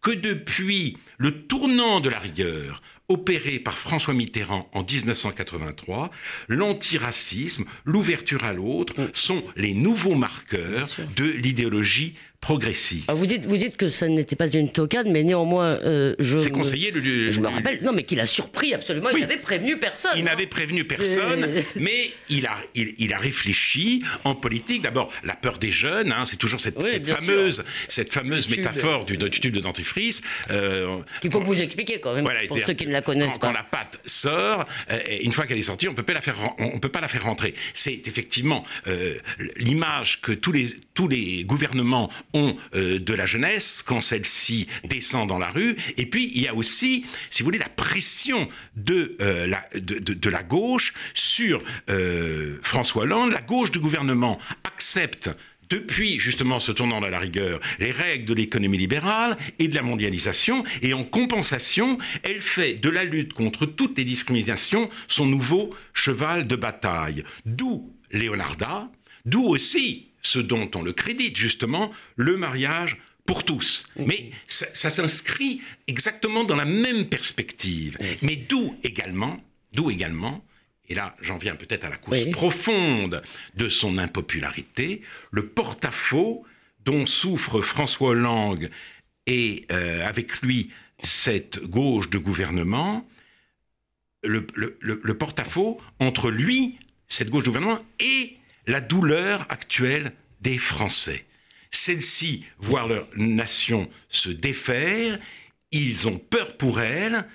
que 0.00 0.12
depuis 0.12 0.96
le 1.18 1.46
tournant 1.46 1.98
de 1.98 2.08
la 2.08 2.20
rigueur 2.20 2.82
opéré 3.10 3.58
par 3.58 3.76
François 3.76 4.14
Mitterrand 4.14 4.70
en 4.72 4.82
1983, 4.84 6.10
l'antiracisme, 6.48 7.64
l'ouverture 7.84 8.44
à 8.44 8.52
l'autre 8.52 8.98
mm. 8.98 9.10
sont 9.12 9.42
les 9.56 9.74
nouveaux 9.74 10.14
marqueurs 10.14 10.88
de 11.16 11.24
l'idéologie 11.24 12.14
progressiste. 12.40 13.10
vous, 13.10 13.26
dites, 13.26 13.44
vous 13.44 13.56
dites 13.56 13.76
que 13.76 13.90
ça 13.90 14.08
n'était 14.08 14.36
pas 14.36 14.48
une 14.48 14.72
tocade, 14.72 15.06
mais 15.06 15.22
néanmoins, 15.22 15.78
euh, 15.84 16.14
je. 16.18 16.38
C'est 16.38 16.50
conseillé 16.50 16.90
le, 16.90 17.30
Je 17.30 17.40
me 17.40 17.48
rappelle, 17.48 17.80
non, 17.82 17.92
mais 17.92 18.04
qu'il 18.04 18.18
a 18.18 18.26
surpris 18.26 18.72
absolument. 18.72 19.10
Il 19.10 19.20
n'avait 19.20 19.36
prévenu 19.36 19.78
personne. 19.78 20.12
Il 20.16 20.24
n'avait 20.24 20.46
prévenu 20.46 20.84
personne, 20.84 21.44
euh. 21.44 21.62
mais 21.76 22.12
il 22.30 22.46
a, 22.46 22.56
il, 22.74 23.12
a 23.12 23.18
réfléchi 23.18 24.02
en 24.24 24.34
politique. 24.34 24.82
D'abord, 24.82 25.12
la 25.22 25.34
peur 25.34 25.58
des 25.58 25.70
jeunes, 25.70 26.12
hein, 26.12 26.24
c'est 26.24 26.38
toujours 26.38 26.60
cette, 26.60 26.82
fameuse, 27.06 27.62
cette 27.88 28.10
fameuse 28.10 28.48
métaphore 28.48 29.04
du, 29.04 29.18
tube 29.18 29.54
de 29.54 29.60
dentifrice. 29.60 30.22
Euh, 30.50 30.98
Qu'il 31.20 31.30
faut 31.30 31.42
vous 31.42 31.60
expliquer 31.60 32.00
quand 32.00 32.14
même, 32.14 32.26
pour 32.48 32.58
ceux 32.58 32.72
qui 32.72 32.86
ne 32.86 32.92
la 32.92 33.02
connaissent 33.02 33.38
pas. 33.38 33.48
Quand 33.48 33.52
la 33.52 33.64
pâte 33.64 34.00
sort, 34.06 34.66
euh, 34.90 34.98
une 35.20 35.32
fois 35.32 35.46
qu'elle 35.46 35.58
est 35.58 35.62
sortie, 35.62 35.88
on 35.88 35.94
peut 35.94 36.02
pas 36.02 36.14
la 36.14 36.22
faire, 36.22 36.36
on 36.58 36.78
peut 36.78 36.88
pas 36.88 37.02
la 37.02 37.08
faire 37.08 37.24
rentrer. 37.24 37.54
C'est 37.74 38.06
effectivement 38.08 38.64
l'image 39.56 40.22
que 40.22 40.32
tous 40.32 40.52
les, 40.52 40.66
tous 40.94 41.06
les 41.06 41.44
gouvernements 41.44 42.10
ont 42.34 42.56
euh, 42.74 42.98
de 42.98 43.14
la 43.14 43.26
jeunesse 43.26 43.82
quand 43.82 44.00
celle-ci 44.00 44.66
descend 44.84 45.28
dans 45.28 45.38
la 45.38 45.50
rue. 45.50 45.76
Et 45.96 46.06
puis, 46.06 46.30
il 46.34 46.42
y 46.42 46.48
a 46.48 46.54
aussi, 46.54 47.04
si 47.30 47.42
vous 47.42 47.46
voulez, 47.46 47.58
la 47.58 47.68
pression 47.68 48.48
de, 48.76 49.16
euh, 49.20 49.46
la, 49.46 49.66
de, 49.74 50.30
la 50.30 50.42
gauche 50.42 50.94
sur 51.14 51.62
euh, 51.88 52.58
François 52.62 53.02
Hollande. 53.02 53.32
La 53.32 53.42
gauche 53.42 53.70
du 53.70 53.80
gouvernement 53.80 54.38
accepte 54.64 55.30
depuis 55.70 56.18
justement 56.18 56.60
ce 56.60 56.72
tournant 56.72 57.00
à 57.00 57.10
la 57.10 57.20
rigueur, 57.20 57.60
les 57.78 57.92
règles 57.92 58.24
de 58.24 58.34
l'économie 58.34 58.76
libérale 58.76 59.38
et 59.58 59.68
de 59.68 59.74
la 59.74 59.82
mondialisation, 59.82 60.64
et 60.82 60.92
en 60.92 61.04
compensation, 61.04 61.96
elle 62.24 62.40
fait 62.40 62.74
de 62.74 62.90
la 62.90 63.04
lutte 63.04 63.32
contre 63.32 63.66
toutes 63.66 63.96
les 63.96 64.04
discriminations 64.04 64.90
son 65.06 65.26
nouveau 65.26 65.72
cheval 65.94 66.46
de 66.46 66.56
bataille. 66.56 67.24
D'où 67.46 67.94
Leonarda, 68.10 68.90
d'où 69.24 69.44
aussi 69.44 70.09
ce 70.22 70.38
dont 70.38 70.70
on 70.74 70.82
le 70.82 70.92
crédite 70.92 71.36
justement, 71.36 71.90
le 72.16 72.36
mariage 72.36 72.98
pour 73.26 73.44
tous. 73.44 73.86
Mais 73.96 74.32
ça, 74.48 74.90
s'inscrit 74.90 75.60
exactement 75.86 76.44
dans 76.44 76.56
la 76.56 76.64
même 76.64 77.06
perspective. 77.06 77.96
Mais 78.22 78.36
d'où 78.36 78.76
également, 78.82 79.40
d'où 79.72 79.90
également, 79.90 80.44
et 80.88 80.94
là 80.94 81.16
j'en 81.20 81.38
viens 81.38 81.54
peut-être 81.54 81.84
à 81.84 81.90
la 81.90 81.96
cause 81.96 82.28
profonde 82.32 83.22
de 83.54 83.68
son 83.68 83.98
impopularité, 83.98 85.02
le 85.30 85.46
porte-à-faux 85.46 86.44
dont 86.84 87.06
souffre 87.06 87.60
François 87.60 88.10
Hollande 88.10 88.70
et 89.26 89.66
euh, 89.70 90.04
avec 90.06 90.40
lui 90.40 90.70
cette 91.02 91.62
gauche 91.62 92.10
de 92.10 92.18
gouvernement, 92.18 93.06
le, 94.24 94.44
le 94.80 95.14
porte-à-faux 95.14 95.80
entre 95.98 96.30
lui, 96.30 96.78
cette 97.06 97.30
gauche 97.30 97.44
de 97.44 97.50
gouvernement, 97.50 97.80
et 98.00 98.39
la 98.70 98.80
douleur 98.80 99.46
actuelle 99.48 100.12
des 100.40 100.56
Français. 100.56 101.24
Celles-ci 101.72 102.44
voient 102.58 102.86
leur 102.86 103.08
nation 103.16 103.90
se 104.08 104.30
défaire, 104.30 105.18
ils 105.72 106.06
ont 106.06 106.18
peur 106.18 106.56
pour 106.56 106.80
elle, 106.80 107.26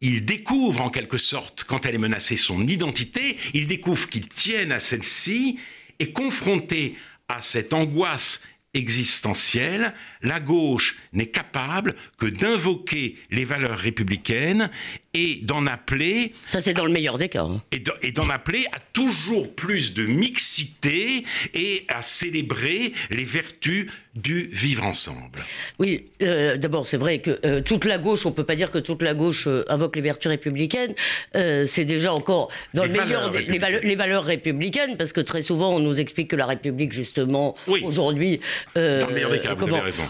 ils 0.00 0.24
découvrent 0.24 0.82
en 0.82 0.90
quelque 0.90 1.18
sorte, 1.18 1.64
quand 1.64 1.84
elle 1.84 1.96
est 1.96 1.98
menacée, 1.98 2.36
son 2.36 2.64
identité, 2.66 3.36
ils 3.54 3.66
découvrent 3.66 4.08
qu'ils 4.08 4.28
tiennent 4.28 4.70
à 4.70 4.78
celle-ci, 4.78 5.58
et 5.98 6.12
confrontés 6.12 6.96
à 7.28 7.42
cette 7.42 7.72
angoisse 7.72 8.40
existentielle, 8.72 9.94
la 10.22 10.38
gauche 10.38 10.96
n'est 11.12 11.30
capable 11.30 11.96
que 12.18 12.26
d'invoquer 12.26 13.16
les 13.30 13.44
valeurs 13.44 13.78
républicaines 13.78 14.70
et 15.14 15.40
d'en 15.42 15.66
appeler... 15.66 16.32
Ça 16.48 16.60
c'est 16.60 16.74
dans 16.74 16.84
le 16.84 16.92
meilleur 16.92 17.18
des 17.18 17.28
cas. 17.28 17.44
Hein. 17.44 17.62
Et 18.02 18.12
d'en 18.12 18.28
appeler 18.28 18.66
à 18.72 18.78
toujours 18.92 19.54
plus 19.54 19.94
de 19.94 20.04
mixité 20.04 21.24
et 21.54 21.84
à 21.88 22.02
célébrer 22.02 22.92
les 23.10 23.24
vertus 23.24 23.86
du 24.14 24.48
vivre 24.52 24.84
ensemble. 24.84 25.40
Oui, 25.80 26.06
euh, 26.22 26.56
d'abord 26.56 26.86
c'est 26.86 26.96
vrai 26.96 27.18
que 27.18 27.40
euh, 27.44 27.60
toute 27.62 27.84
la 27.84 27.98
gauche, 27.98 28.24
on 28.26 28.30
ne 28.30 28.34
peut 28.34 28.44
pas 28.44 28.54
dire 28.54 28.70
que 28.70 28.78
toute 28.78 29.02
la 29.02 29.12
gauche 29.12 29.48
euh, 29.48 29.64
invoque 29.68 29.96
les 29.96 30.02
vertus 30.02 30.28
républicaines, 30.28 30.94
c'est 31.32 31.84
déjà 31.84 32.14
encore 32.14 32.50
dans 32.74 32.84
le 32.84 32.90
meilleur 32.90 33.30
des, 33.30 33.44
les, 33.44 33.96
valeurs 33.96 34.24
républicaines, 34.24 34.96
parce 34.96 35.12
que 35.12 35.20
très 35.20 35.42
souvent 35.42 35.74
on 35.74 35.80
nous 35.80 35.98
explique 35.98 36.28
que 36.28 36.36
la 36.36 36.46
République 36.46 36.92
justement 36.92 37.56
aujourd'hui... 37.66 38.40
dans 38.74 38.80
le 38.80 39.14
meilleur 39.14 39.30
des 39.30 39.40
cas, 39.40 39.54
vous 39.54 39.66
avez 39.66 39.80
raison. 39.80 40.04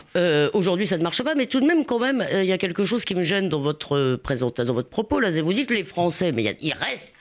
aujourd'hui 0.53 0.87
ça 0.87 0.99
ne 0.99 1.03
marche 1.03 1.23
pas, 1.23 1.35
mais 1.35 1.47
tout 1.47 1.61
de 1.61 1.67
même 1.67 1.85
quand 1.87 1.99
même 1.99 2.27
il 2.33 2.45
y 2.45 2.53
a 2.53 2.59
quelque 2.59 2.85
chose 2.85 3.05
qui 3.05 3.15
me 3.15 3.23
gêne 3.23 3.49
dans 3.49 3.61
votre 3.61 4.17
présentation, 4.17 4.67
dans 4.67 4.75
votre 4.75 4.91
propos, 4.95 5.19
là, 5.19 5.29
vous 5.43 5.53
dites 5.53 5.73
les 5.73 5.83
Français, 5.83 6.31
mais 6.31 6.57
il 6.61 6.73
reste 6.73 7.13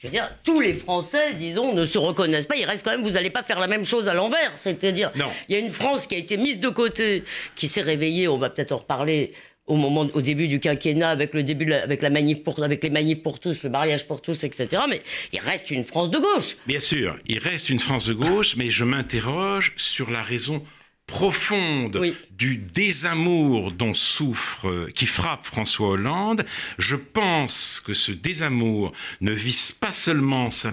je 0.00 0.06
veux 0.06 0.12
dire, 0.12 0.30
tous 0.44 0.60
les 0.60 0.74
Français, 0.74 1.34
disons, 1.34 1.74
ne 1.74 1.84
se 1.84 1.98
reconnaissent 1.98 2.46
pas. 2.46 2.54
Il 2.54 2.64
reste 2.64 2.84
quand 2.84 2.92
même, 2.92 3.02
vous 3.02 3.10
n'allez 3.10 3.30
pas 3.30 3.42
faire 3.42 3.58
la 3.58 3.66
même 3.66 3.84
chose 3.84 4.08
à 4.08 4.14
l'envers. 4.14 4.52
C'est-à-dire, 4.54 5.10
il 5.48 5.52
y 5.52 5.56
a 5.56 5.58
une 5.58 5.72
France 5.72 6.06
qui 6.06 6.14
a 6.14 6.18
été 6.18 6.36
mise 6.36 6.60
de 6.60 6.68
côté, 6.68 7.24
qui 7.56 7.66
s'est 7.66 7.82
réveillée, 7.82 8.28
on 8.28 8.36
va 8.36 8.48
peut-être 8.48 8.70
en 8.70 8.76
reparler, 8.76 9.32
au 9.66 9.74
moment, 9.74 10.06
au 10.14 10.20
début 10.20 10.46
du 10.46 10.60
quinquennat, 10.60 11.10
avec 11.10 11.34
le 11.34 11.42
début, 11.42 11.72
avec 11.72 12.00
la 12.00 12.10
manif 12.10 12.44
pour, 12.44 12.62
avec 12.62 12.84
les 12.84 12.90
manifs 12.90 13.24
pour 13.24 13.40
tous, 13.40 13.60
le 13.64 13.70
mariage 13.70 14.06
pour 14.06 14.22
tous, 14.22 14.44
etc. 14.44 14.82
Mais 14.88 15.02
il 15.32 15.40
reste 15.40 15.72
une 15.72 15.82
France 15.82 16.10
de 16.10 16.18
gauche. 16.18 16.56
Bien 16.68 16.80
sûr, 16.80 17.18
il 17.26 17.40
reste 17.40 17.68
une 17.68 17.80
France 17.80 18.06
de 18.06 18.14
gauche, 18.14 18.54
mais 18.54 18.70
je 18.70 18.84
m'interroge 18.84 19.72
sur 19.76 20.12
la 20.12 20.22
raison 20.22 20.62
profonde 21.08 22.00
du 22.30 22.58
désamour 22.58 23.72
dont 23.72 23.94
souffre, 23.94 24.88
qui 24.94 25.06
frappe 25.06 25.46
François 25.46 25.88
Hollande, 25.88 26.44
je 26.78 26.94
pense 26.94 27.82
que 27.84 27.94
ce 27.94 28.12
désamour 28.12 28.92
ne 29.22 29.32
vise 29.32 29.72
pas 29.72 29.90
seulement 29.90 30.50
sa, 30.50 30.72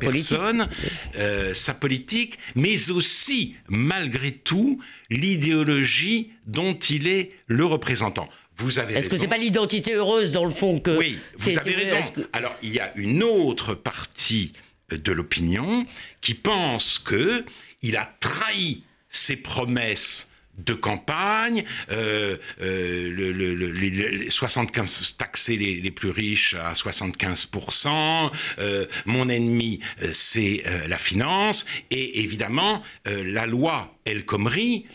personne, 0.00 0.68
euh, 1.16 1.54
sa 1.54 1.74
politique, 1.74 2.38
mais 2.56 2.90
aussi, 2.90 3.54
malgré 3.68 4.32
tout, 4.32 4.82
l'idéologie 5.10 6.32
dont 6.46 6.74
il 6.74 7.06
est 7.06 7.32
le 7.46 7.66
représentant. 7.66 8.28
Vous 8.56 8.78
avez 8.78 8.94
Est-ce 8.94 9.10
que 9.10 9.18
c'est 9.18 9.28
pas 9.28 9.36
l'identité 9.36 9.92
heureuse 9.92 10.32
dans 10.32 10.46
le 10.46 10.50
fond 10.50 10.78
que 10.78 10.96
Oui, 10.96 11.18
vous 11.36 11.56
avez 11.56 11.74
raison. 11.74 11.98
Alors 12.32 12.56
il 12.62 12.72
y 12.72 12.80
a 12.80 12.96
une 12.96 13.22
autre 13.22 13.74
partie 13.74 14.54
de 14.88 15.12
l'opinion 15.12 15.84
qui 16.22 16.32
pense 16.32 16.98
que 16.98 17.44
il 17.82 17.96
a 17.98 18.10
trahi 18.20 18.82
ses 19.16 19.36
promesses 19.36 20.30
de 20.58 20.74
campagne, 20.74 21.64
euh, 21.90 22.36
euh, 22.60 23.10
le, 23.10 24.30
75 24.30 25.16
taxer 25.18 25.56
les, 25.56 25.90
plus 25.90 26.10
riches 26.10 26.54
à 26.54 26.72
75%, 26.72 28.30
euh, 28.58 28.86
mon 29.04 29.28
ennemi 29.28 29.80
c'est 30.12 30.62
la 30.88 30.98
finance, 30.98 31.66
et 31.90 32.20
évidemment 32.20 32.82
la 33.04 33.46
loi 33.46 33.98
El 34.04 34.24
Khomri, 34.24 34.86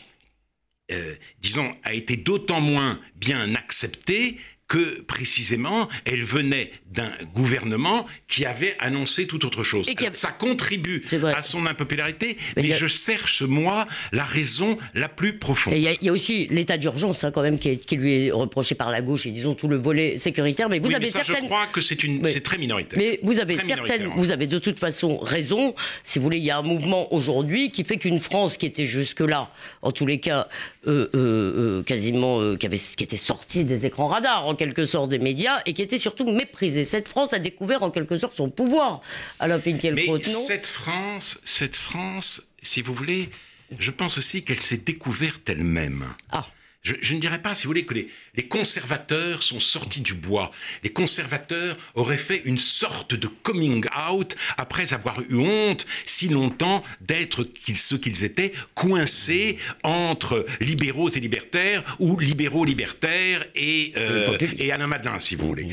disons, 1.40 1.74
a 1.84 1.94
été 1.94 2.18
d'autant 2.18 2.62
moins 2.62 3.00
bien 3.16 3.56
acceptée 3.56 4.38
que 4.72 5.02
précisément, 5.02 5.90
elle 6.06 6.24
venait 6.24 6.72
d'un 6.94 7.12
gouvernement 7.34 8.06
qui 8.30 8.46
avait 8.46 8.78
annoncé 8.80 9.28
tout 9.28 9.46
autre 9.46 9.66
chose. 9.66 9.90
Et 9.90 9.96
Ça 10.14 10.30
contribue 10.30 11.04
à 11.36 11.42
son 11.42 11.66
impopularité, 11.66 12.38
mais, 12.56 12.72
je 12.72 12.88
cherche, 12.88 13.42
moi, 13.42 13.86
la 14.14 14.24
raison 14.24 14.78
la 14.94 15.10
plus 15.10 15.38
profonde. 15.38 15.74
Il 15.76 15.98
y, 16.02 16.08
a 16.08 16.12
aussi 16.14 16.48
l'état 16.52 16.78
d'urgence, 16.78 17.26
hein, 17.26 17.32
quand 17.32 17.42
même, 17.42 17.60
qui, 17.60 17.98
lui 17.98 18.28
est 18.28 18.32
reproché 18.32 18.74
par 18.74 18.92
la 18.92 19.02
gauche, 19.02 19.26
et 19.26 19.32
disons 19.32 19.56
tout 19.56 19.68
le 19.68 19.76
volet 19.76 20.18
sécuritaire. 20.18 20.70
Mais 20.70 20.80
vous 20.80 20.96
avez 20.96 21.12
certaines... 21.12 21.44
Je 21.44 21.46
crois 21.48 21.68
que 21.68 21.82
c'est 21.82 22.02
une... 22.06 22.22
très 22.22 22.58
minoritaire. 22.58 22.98
Mais 22.98 23.20
vous 23.24 23.42
avez 23.42 23.58
certaines... 23.58 24.08
Vous 24.16 24.32
avez 24.32 24.48
de 24.48 24.60
toute 24.60 24.80
façon 24.80 25.18
raison. 25.18 25.76
Si 26.04 26.18
vous 26.18 26.24
voulez, 26.24 26.38
il 26.38 26.46
y 26.46 26.50
a 26.50 26.58
un 26.58 26.62
mouvement 26.62 27.14
aujourd'hui 27.14 27.72
qui 27.72 27.84
fait 27.84 27.98
qu'une 27.98 28.20
France 28.20 28.56
qui 28.56 28.68
était 28.68 28.86
jusque-là, 28.86 29.52
en 29.82 29.92
tous 29.92 30.06
les 30.06 30.22
cas, 30.22 30.48
euh, 30.88 31.10
euh, 31.14 31.80
euh, 31.80 31.84
quasiment, 31.84 32.56
qui, 32.56 32.66
avait, 32.66 32.78
qui 32.78 33.04
était 33.04 33.18
sortie 33.18 33.66
des 33.66 33.86
écrans 33.86 34.08
radars, 34.08 34.48
en 34.48 34.56
quelque 34.62 34.86
sorte 34.86 35.10
des 35.10 35.18
médias 35.18 35.60
et 35.66 35.74
qui 35.74 35.82
était 35.82 35.98
surtout 35.98 36.32
méprisée. 36.32 36.86
Cette 36.86 37.08
France 37.08 37.34
a 37.34 37.40
découvert 37.40 37.82
en 37.82 37.90
quelque 37.90 38.16
sorte 38.16 38.36
son 38.36 38.48
pouvoir 38.48 39.02
à 39.40 39.48
la 39.48 39.60
Finkielkraut, 39.60 40.20
non 40.20 40.46
Cette 40.46 40.68
France, 40.68 41.40
cette 41.44 41.76
France, 41.76 42.44
si 42.62 42.84
vous 42.84 42.94
voulez, 42.94 43.32
je 43.80 43.90
pense 43.90 44.20
aussi 44.20 44.44
qu'elle 44.44 44.60
s'est 44.60 44.78
découverte 44.78 45.50
elle-même. 45.50 46.06
Ah. 46.32 46.46
Je, 46.84 47.14
ne 47.14 47.20
dirais 47.20 47.40
pas, 47.40 47.54
si 47.54 47.64
vous 47.64 47.70
voulez, 47.70 47.86
que 47.86 47.94
les, 47.94 48.48
conservateurs 48.48 49.44
sont 49.44 49.60
sortis 49.60 50.02
du 50.02 50.16
bois. 50.16 50.50
Les 50.84 50.90
conservateurs 50.90 51.78
auraient 51.94 52.18
fait 52.18 52.42
une 52.46 52.58
sorte 52.58 53.14
de 53.14 53.28
coming 53.28 53.86
out 54.10 54.36
après 54.58 54.92
avoir 54.94 55.22
eu 55.30 55.36
honte 55.36 55.86
si 56.08 56.28
longtemps 56.28 56.84
d'être 57.00 57.48
ce 57.76 57.96
qu'ils 57.96 58.24
étaient, 58.24 58.52
coincés 58.74 59.60
entre 59.84 60.46
libéraux 60.60 61.10
et 61.10 61.20
libertaires 61.20 61.98
ou 62.00 62.18
libéraux 62.18 62.66
libertaires 62.66 63.46
et, 63.54 63.94
euh, 63.98 64.38
et 64.58 64.72
Alain 64.72 64.88
Madelin, 64.88 65.20
si 65.20 65.36
vous 65.36 65.46
voulez. 65.46 65.68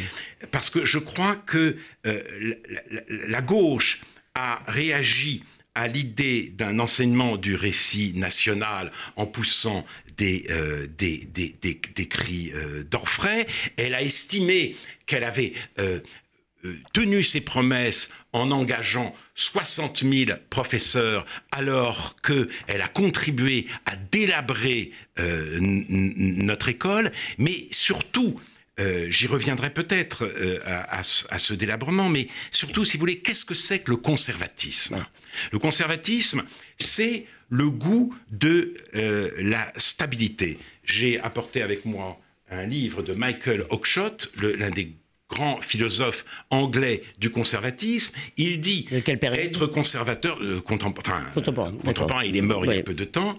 Parce 0.50 0.68
que 0.68 0.84
je 0.84 0.98
crois 0.98 1.36
que 1.36 1.76
euh, 2.06 2.22
la 3.08 3.40
gauche 3.40 4.00
a 4.34 4.62
réagi 4.66 5.42
à 5.78 5.86
l'idée 5.86 6.52
d'un 6.56 6.80
enseignement 6.80 7.36
du 7.36 7.54
récit 7.54 8.12
national 8.16 8.90
en 9.14 9.26
poussant 9.26 9.86
des, 10.16 10.46
euh, 10.50 10.88
des, 10.98 11.18
des, 11.18 11.54
des, 11.62 12.08
cris 12.08 12.50
euh, 12.52 12.82
d'orfraie. 12.82 13.46
Elle 13.76 13.94
a 13.94 14.02
estimé 14.02 14.74
qu'elle 15.06 15.22
avait 15.22 15.52
euh, 15.78 16.00
tenu 16.92 17.22
ses 17.22 17.40
promesses 17.40 18.10
en 18.32 18.50
engageant 18.50 19.14
60 19.36 20.02
000 20.02 20.32
professeurs 20.50 21.24
alors 21.52 22.16
qu'elle 22.22 22.82
a 22.82 22.88
contribué 22.88 23.68
à 23.86 23.94
délabrer 23.94 24.90
notre 25.16 26.68
école, 26.68 27.12
mais 27.38 27.68
surtout, 27.70 28.40
j'y 29.08 29.28
reviendrai 29.28 29.70
peut-être 29.70 30.28
à, 30.66 30.98
à, 31.00 31.38
ce 31.38 31.54
délabrement, 31.54 32.08
mais 32.08 32.26
surtout, 32.50 32.84
si 32.84 32.96
vous 32.96 33.00
voulez, 33.02 33.20
qu'est-ce 33.20 33.44
que 33.44 33.54
c'est 33.54 33.78
que 33.78 33.92
le 33.92 33.96
conservatisme? 33.96 35.04
Le 35.52 35.58
conservatisme, 35.58 36.42
c'est 36.78 37.26
le 37.50 37.70
goût 37.70 38.14
de 38.30 38.74
euh, 38.94 39.30
la 39.38 39.72
stabilité. 39.76 40.58
J'ai 40.84 41.18
apporté 41.20 41.62
avec 41.62 41.84
moi 41.84 42.18
un 42.50 42.64
livre 42.64 43.02
de 43.02 43.12
Michael 43.12 43.66
Oakeshott, 43.70 44.30
l'un 44.40 44.70
des 44.70 44.92
grands 45.28 45.60
philosophes 45.60 46.24
anglais 46.50 47.02
du 47.18 47.30
conservatisme. 47.30 48.16
Il 48.36 48.60
dit 48.60 48.88
être 49.22 49.66
conservateur, 49.66 50.38
euh, 50.40 50.60
contemporain, 50.60 51.24
contemporain, 51.34 52.24
il 52.24 52.36
est 52.36 52.42
mort 52.42 52.64
il 52.64 52.74
y 52.74 52.78
a 52.78 52.82
peu 52.82 52.94
de 52.94 53.04
temps, 53.04 53.38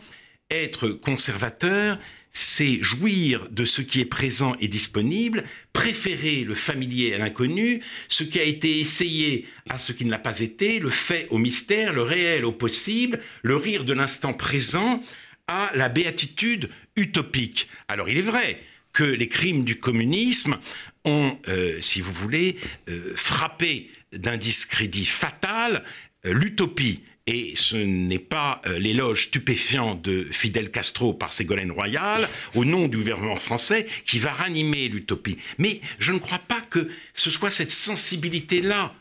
être 0.52 0.90
conservateur, 0.90 1.98
c'est 2.32 2.82
jouir 2.84 3.48
de 3.50 3.66
ce 3.66 3.82
qui 3.82 4.00
est 4.00 4.06
présent 4.06 4.56
et 4.60 4.68
disponible, 4.68 5.44
préférer 5.74 6.44
le 6.44 6.56
familier 6.56 7.14
à 7.14 7.18
l'inconnu, 7.18 7.82
ce 8.08 8.24
qui 8.24 8.40
a 8.40 8.44
été 8.44 8.80
essayé 8.80 9.48
à 9.70 9.78
ce 9.78 9.92
qui 9.92 10.06
ne 10.06 10.12
l'a 10.12 10.20
pas 10.20 10.40
été, 10.40 10.80
le 10.80 10.90
fait 10.90 11.28
au 11.32 11.38
mystère, 11.38 11.94
le 11.94 12.04
réel 12.04 12.46
au 12.46 12.52
possible, 12.52 13.20
le 13.42 13.56
rire 13.56 13.84
de 13.84 13.94
l'instant 13.94 14.34
présent 14.34 15.02
à 15.48 15.72
la 15.76 15.90
béatitude 15.90 16.70
utopique. 16.96 17.68
Alors 17.88 18.10
il 18.10 18.18
est 18.18 18.24
vrai 18.24 18.62
que 18.94 19.04
les 19.04 19.28
crimes 19.28 19.64
du 19.64 19.80
communisme 19.80 20.58
ont, 21.06 21.38
euh, 21.48 21.80
si 21.82 22.02
vous 22.02 22.14
voulez, 22.14 22.58
euh, 22.90 23.14
frappé 23.16 23.90
d'un 24.12 24.38
discrédit 24.38 25.06
fatal 25.06 25.84
euh, 26.26 26.34
l'utopie 26.34 27.02
et 27.30 27.54
ce 27.56 27.76
n'est 27.78 28.18
pas 28.18 28.60
euh, 28.66 28.80
l'éloge 28.80 29.28
stupéfiant 29.28 29.94
de 29.94 30.28
Fidel 30.32 30.72
Castro 30.72 31.14
par 31.14 31.32
Ségolène 31.32 31.72
Royal, 31.72 32.28
au 32.56 32.66
nom 32.66 32.88
du 32.88 32.98
gouvernement 32.98 33.36
français, 33.36 33.86
qui 34.04 34.18
va 34.18 34.32
ranimer 34.32 34.88
l'utopie. 34.88 35.38
Mais 35.60 35.80
je 36.00 36.12
ne 36.12 36.18
crois 36.18 36.40
pas 36.40 36.60
que 36.60 36.90
ce 37.14 37.30
soit 37.30 37.52
cette 37.52 37.70
sensibilité-là, 37.70 38.96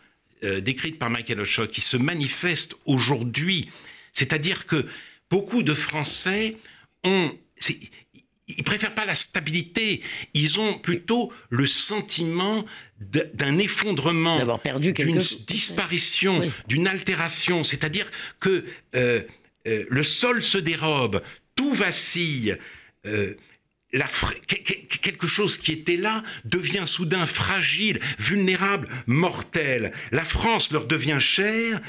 euh, 0.45 0.61
décrite 0.61 0.99
par 0.99 1.09
Michael 1.09 1.41
Oshok, 1.41 1.71
qui 1.71 1.81
se 1.81 1.97
manifeste 1.97 2.77
aujourd'hui. 2.85 3.71
C'est-à-dire 4.13 4.67
que 4.67 4.85
beaucoup 5.31 5.63
de 5.63 5.73
Français 5.73 6.57
ont 7.05 7.33
ils 8.49 8.65
préfèrent 8.65 8.95
pas 8.95 9.05
la 9.05 9.15
stabilité, 9.15 10.03
ils 10.35 10.59
ont 10.59 10.79
plutôt 10.79 11.33
le 11.51 11.67
sentiment 11.67 12.65
d'un 13.01 13.59
effondrement, 13.59 14.61
d'une 14.81 15.23
disparition, 15.47 16.51
d'une 16.67 16.89
altération. 16.89 17.63
C'est-à-dire 17.63 18.11
que 18.41 18.65
euh, 18.97 19.23
euh, 19.67 19.85
le 19.89 20.03
sol 20.03 20.43
se 20.43 20.59
dérobe, 20.59 21.23
tout 21.55 21.75
vacille. 21.75 22.57
Euh, 23.07 23.35
quelque 23.91 25.27
chose 25.27 25.57
qui 25.57 25.73
était 25.73 25.97
là 25.97 26.23
devient 26.45 26.85
soudain 26.85 27.25
fragile, 27.25 28.01
vulnérable, 28.19 28.87
mortel. 29.07 29.93
La 30.13 30.25
France 30.25 30.73
leur 30.73 30.85
devient 30.85 31.17
chère 31.21 31.81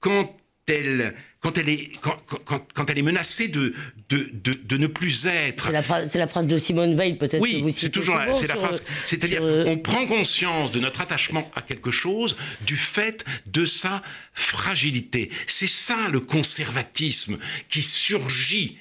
quand 0.00 0.36
elle 0.66 1.14
quand 1.40 1.56
elle 1.56 1.68
est, 1.68 1.92
quand, 2.00 2.16
quand, 2.44 2.66
quand 2.74 2.90
elle 2.90 2.98
est 2.98 3.02
menacée 3.02 3.48
de, 3.48 3.72
de, 4.08 4.28
de, 4.32 4.52
de 4.64 4.76
ne 4.76 4.86
plus 4.88 5.26
être. 5.26 5.66
C'est 5.66 5.72
la, 5.72 5.82
phrase, 5.82 6.14
la 6.14 6.26
phrase 6.26 6.46
de 6.46 6.58
Simone 6.58 6.96
Veil, 6.96 7.16
peut-être. 7.16 7.40
Oui, 7.40 7.72
c'est 7.76 7.90
toujours 7.90 8.16
la, 8.16 8.34
c'est 8.34 8.48
la 8.48 8.56
phrase. 8.56 8.82
C'est-à-dire, 9.04 9.40
euh, 9.42 9.64
on 9.66 9.78
prend 9.78 10.06
conscience 10.06 10.72
de 10.72 10.80
notre 10.80 11.00
attachement 11.00 11.50
à 11.54 11.62
quelque 11.62 11.90
chose 11.92 12.36
du 12.66 12.76
fait 12.76 13.24
de 13.46 13.64
sa 13.66 14.02
fragilité. 14.34 15.30
C'est 15.46 15.68
ça 15.68 16.08
le 16.10 16.20
conservatisme 16.20 17.38
qui 17.68 17.82
surgit 17.82 18.78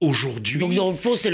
aujourd'hui. 0.00 0.60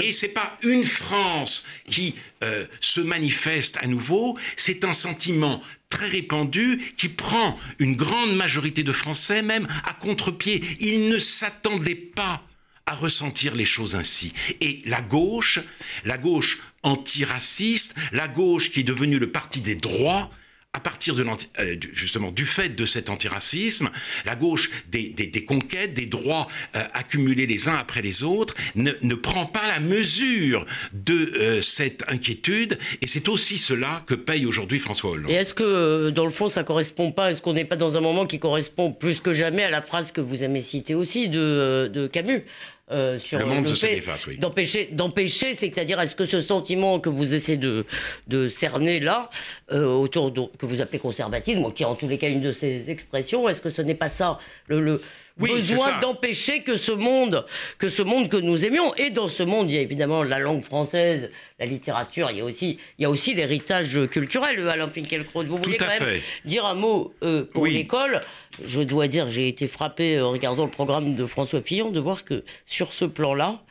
Et 0.01 0.11
c'est 0.11 0.29
pas 0.29 0.57
une 0.63 0.83
France 0.83 1.65
qui 1.89 2.15
euh, 2.43 2.65
se 2.79 3.01
manifeste 3.01 3.77
à 3.81 3.87
nouveau, 3.87 4.37
c'est 4.57 4.83
un 4.83 4.93
sentiment 4.93 5.61
très 5.89 6.07
répandu 6.07 6.93
qui 6.97 7.09
prend 7.09 7.57
une 7.79 7.95
grande 7.95 8.35
majorité 8.35 8.83
de 8.83 8.91
Français 8.91 9.41
même 9.41 9.67
à 9.85 9.93
contre-pied. 9.93 10.63
Ils 10.79 11.09
ne 11.09 11.19
s'attendaient 11.19 11.95
pas 11.95 12.41
à 12.87 12.95
ressentir 12.95 13.55
les 13.55 13.65
choses 13.65 13.95
ainsi. 13.95 14.33
Et 14.61 14.81
la 14.85 15.01
gauche, 15.01 15.59
la 16.03 16.17
gauche 16.17 16.59
antiraciste, 16.83 17.95
la 18.11 18.27
gauche 18.27 18.71
qui 18.71 18.81
est 18.81 18.83
devenue 18.83 19.19
le 19.19 19.31
parti 19.31 19.61
des 19.61 19.75
droits, 19.75 20.29
à 20.75 20.79
partir 20.81 21.15
de 21.15 21.25
euh, 21.59 21.75
justement 21.93 22.31
du 22.31 22.45
fait 22.45 22.75
de 22.75 22.85
cet 22.85 23.09
antiracisme, 23.09 23.89
la 24.25 24.35
gauche 24.35 24.69
des, 24.89 25.45
conquêtes, 25.47 25.93
des 25.93 26.05
droits 26.05 26.47
euh, 26.75 26.83
accumulés 26.93 27.47
les 27.47 27.69
uns 27.69 27.77
après 27.77 28.01
les 28.01 28.23
autres, 28.23 28.55
ne, 28.75 29.15
prend 29.15 29.45
pas 29.45 29.67
la 29.67 29.79
mesure 29.79 30.65
de 30.91 31.13
euh, 31.13 31.61
cette 31.61 32.03
inquiétude. 32.09 32.77
Et 33.01 33.07
c'est 33.07 33.29
aussi 33.29 33.57
cela 33.57 34.03
que 34.05 34.15
paye 34.15 34.45
aujourd'hui 34.45 34.79
François 34.79 35.11
Hollande. 35.11 35.31
Et 35.31 35.35
est-ce 35.35 35.53
que, 35.53 36.09
dans 36.09 36.25
le 36.25 36.31
fond, 36.31 36.49
ça 36.49 36.65
correspond 36.65 37.11
pas? 37.11 37.31
Est-ce 37.31 37.41
qu'on 37.41 37.53
n'est 37.53 37.65
pas 37.65 37.77
dans 37.77 37.95
un 37.95 38.01
moment 38.01 38.25
qui 38.25 38.39
correspond 38.39 38.91
plus 38.91 39.21
que 39.21 39.33
jamais 39.33 39.63
à 39.63 39.69
la 39.69 39.81
phrase 39.81 40.11
que 40.11 40.19
vous 40.19 40.43
avez 40.43 40.61
citée 40.61 40.93
aussi 40.93 41.29
de 41.29 42.09
Camus? 42.11 42.43
Euh, 42.91 43.17
sur 43.17 43.39
le 43.39 43.45
monde 43.45 43.67
fait 43.67 44.03
d'empêcher, 44.37 44.89
d'empêcher, 44.91 45.55
c'est-à-dire 45.55 45.99
est-ce 45.99 46.15
que 46.15 46.25
ce 46.25 46.39
sentiment 46.39 46.99
que 46.99 47.09
vous 47.09 47.33
essayez 47.33 47.57
de, 47.57 47.83
de 48.27 48.47
cerner 48.47 48.99
là, 48.99 49.31
euh, 49.71 49.85
autour 49.85 50.31
de, 50.31 50.41
que 50.59 50.67
vous 50.67 50.81
appelez 50.81 50.99
conservatisme, 50.99 51.71
qui 51.73 51.81
est 51.81 51.87
en 51.87 51.95
tous 51.95 52.07
les 52.07 52.19
cas 52.19 52.29
une 52.29 52.41
de 52.41 52.51
ces 52.51 52.91
expressions, 52.91 53.49
est-ce 53.49 53.61
que 53.61 53.71
ce 53.71 53.81
n'est 53.81 53.95
pas 53.95 54.09
ça 54.09 54.37
le, 54.67 54.81
le 54.81 55.01
besoin 55.37 55.99
d'empêcher 55.99 56.61
que 56.61 56.77
ce 56.77 56.91
monde, 56.91 57.45
que 57.77 57.89
ce 57.89 58.01
monde 58.01 58.29
que 58.29 58.37
nous 58.37 58.65
aimions, 58.65 58.93
et 58.95 59.09
dans 59.09 59.27
ce 59.27 59.43
monde, 59.43 59.69
il 59.69 59.75
y 59.75 59.77
a 59.77 59.81
évidemment 59.81 60.23
la 60.23 60.39
langue 60.39 60.63
française, 60.63 61.31
la 61.59 61.65
littérature, 61.65 62.29
il 62.31 62.37
y 62.37 62.41
a 62.41 62.45
aussi, 62.45 62.79
il 62.97 63.03
y 63.03 63.05
a 63.05 63.09
aussi 63.09 63.33
l'héritage 63.33 63.99
culturel, 64.09 64.67
Alain 64.67 64.87
Finkielkraut. 64.87 65.43
Vous 65.43 65.57
voulez 65.57 65.77
quand 65.77 65.87
même 65.87 66.21
dire 66.45 66.65
un 66.65 66.75
mot 66.75 67.13
euh, 67.23 67.43
pour 67.43 67.65
l'école? 67.65 68.21
Je 68.63 68.81
dois 68.81 69.07
dire, 69.07 69.29
j'ai 69.29 69.47
été 69.47 69.67
frappé 69.67 70.21
en 70.21 70.31
regardant 70.31 70.65
le 70.65 70.71
programme 70.71 71.15
de 71.15 71.25
François 71.25 71.61
Fillon 71.61 71.91
de 71.91 71.99
voir 71.99 72.23
que 72.23 72.43
sur 72.65 72.93
ce 72.93 73.05
plan-là, 73.05 73.61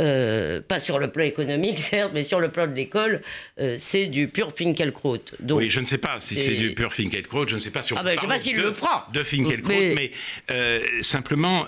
euh, 0.00 0.60
pas 0.60 0.80
sur 0.80 0.98
le 0.98 1.10
plan 1.12 1.22
économique, 1.24 1.78
certes, 1.80 2.10
mais 2.14 2.24
sur 2.24 2.40
le 2.40 2.48
plan 2.48 2.66
de 2.66 2.74
l'école, 2.74 3.22
euh, 3.60 3.76
c'est 3.78 4.06
du 4.06 4.28
pur 4.28 4.52
Finkelkraut. 4.52 5.18
Donc, 5.40 5.58
oui, 5.58 5.70
je 5.70 5.80
ne 5.80 5.86
sais 5.86 5.98
pas 5.98 6.18
si 6.18 6.34
c'est 6.34 6.56
du 6.56 6.74
pur 6.74 6.92
Finkelkraut, 6.92 7.46
je 7.46 7.54
ne 7.54 7.60
sais 7.60 7.70
pas 7.70 7.82
si 7.82 7.92
on 7.92 7.96
ah 7.96 8.02
ben, 8.02 8.16
je 8.16 8.20
sais 8.20 8.26
pas 8.26 8.38
s'il 8.38 8.56
le 8.56 8.72
fera. 8.72 9.08
De 9.12 9.22
Finkelkraut, 9.22 9.70
mais, 9.70 10.10
euh, 10.50 10.80
simplement, 11.02 11.66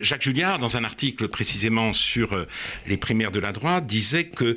Jacques 0.00 0.22
Julliard, 0.22 0.58
dans 0.58 0.76
un 0.76 0.84
article 0.84 1.28
précisément 1.28 1.92
sur 1.92 2.46
les 2.86 2.96
primaires 2.96 3.32
de 3.32 3.40
la 3.40 3.52
droite, 3.52 3.86
disait 3.86 4.24
que 4.24 4.56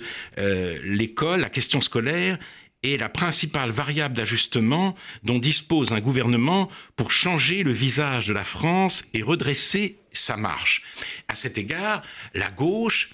l'école, 0.83 1.41
la 1.41 1.49
question 1.49 1.81
scolaire, 1.81 2.37
est 2.83 2.97
la 2.97 3.09
principale 3.09 3.71
variable 3.71 4.15
d'ajustement 4.15 4.95
dont 5.23 5.39
dispose 5.39 5.91
un 5.91 5.99
gouvernement 5.99 6.69
pour 6.95 7.11
changer 7.11 7.63
le 7.63 7.71
visage 7.71 8.27
de 8.27 8.33
la 8.33 8.43
France 8.43 9.03
et 9.13 9.21
redresser 9.21 9.97
sa 10.11 10.37
marche. 10.37 10.83
À 11.27 11.35
cet 11.35 11.57
égard, 11.57 12.01
la 12.33 12.49
gauche 12.49 13.09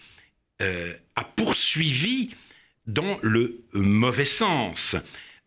euh, 0.62 0.94
a 1.16 1.24
poursuivi 1.24 2.32
dans 2.86 3.18
le 3.22 3.64
mauvais 3.74 4.26
sens, 4.26 4.98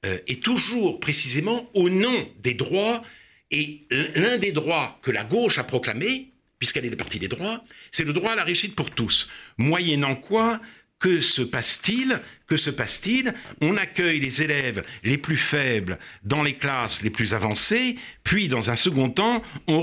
euh, 0.04 0.18
et 0.26 0.40
toujours 0.40 1.00
précisément 1.00 1.68
au 1.74 1.90
nom 1.90 2.28
des 2.40 2.54
droits, 2.54 3.02
et 3.50 3.86
l'un 3.90 4.38
des 4.38 4.52
droits 4.52 4.98
que 5.02 5.10
la 5.10 5.24
gauche 5.24 5.58
a 5.58 5.64
proclamé, 5.64 6.32
puisqu'elle 6.58 6.86
est 6.86 6.90
le 6.90 6.96
parti 6.96 7.18
des 7.18 7.28
droits, 7.28 7.62
c'est 7.90 8.04
le 8.04 8.12
droit 8.12 8.32
à 8.32 8.36
la 8.36 8.44
réussite 8.44 8.74
pour 8.74 8.90
tous, 8.90 9.30
moyennant 9.58 10.16
quoi 10.16 10.60
que 10.98 11.20
se 11.20 11.42
passe-t-il 11.42 12.20
Que 12.46 12.56
se 12.56 12.70
passe-t-il 12.70 13.34
On 13.60 13.76
accueille 13.76 14.20
les 14.20 14.42
élèves 14.42 14.84
les 15.04 15.18
plus 15.18 15.36
faibles 15.36 15.98
dans 16.24 16.42
les 16.42 16.54
classes 16.54 17.02
les 17.02 17.10
plus 17.10 17.34
avancées, 17.34 17.96
puis 18.24 18.48
dans 18.48 18.70
un 18.70 18.76
second 18.76 19.10
temps, 19.10 19.42
on, 19.66 19.74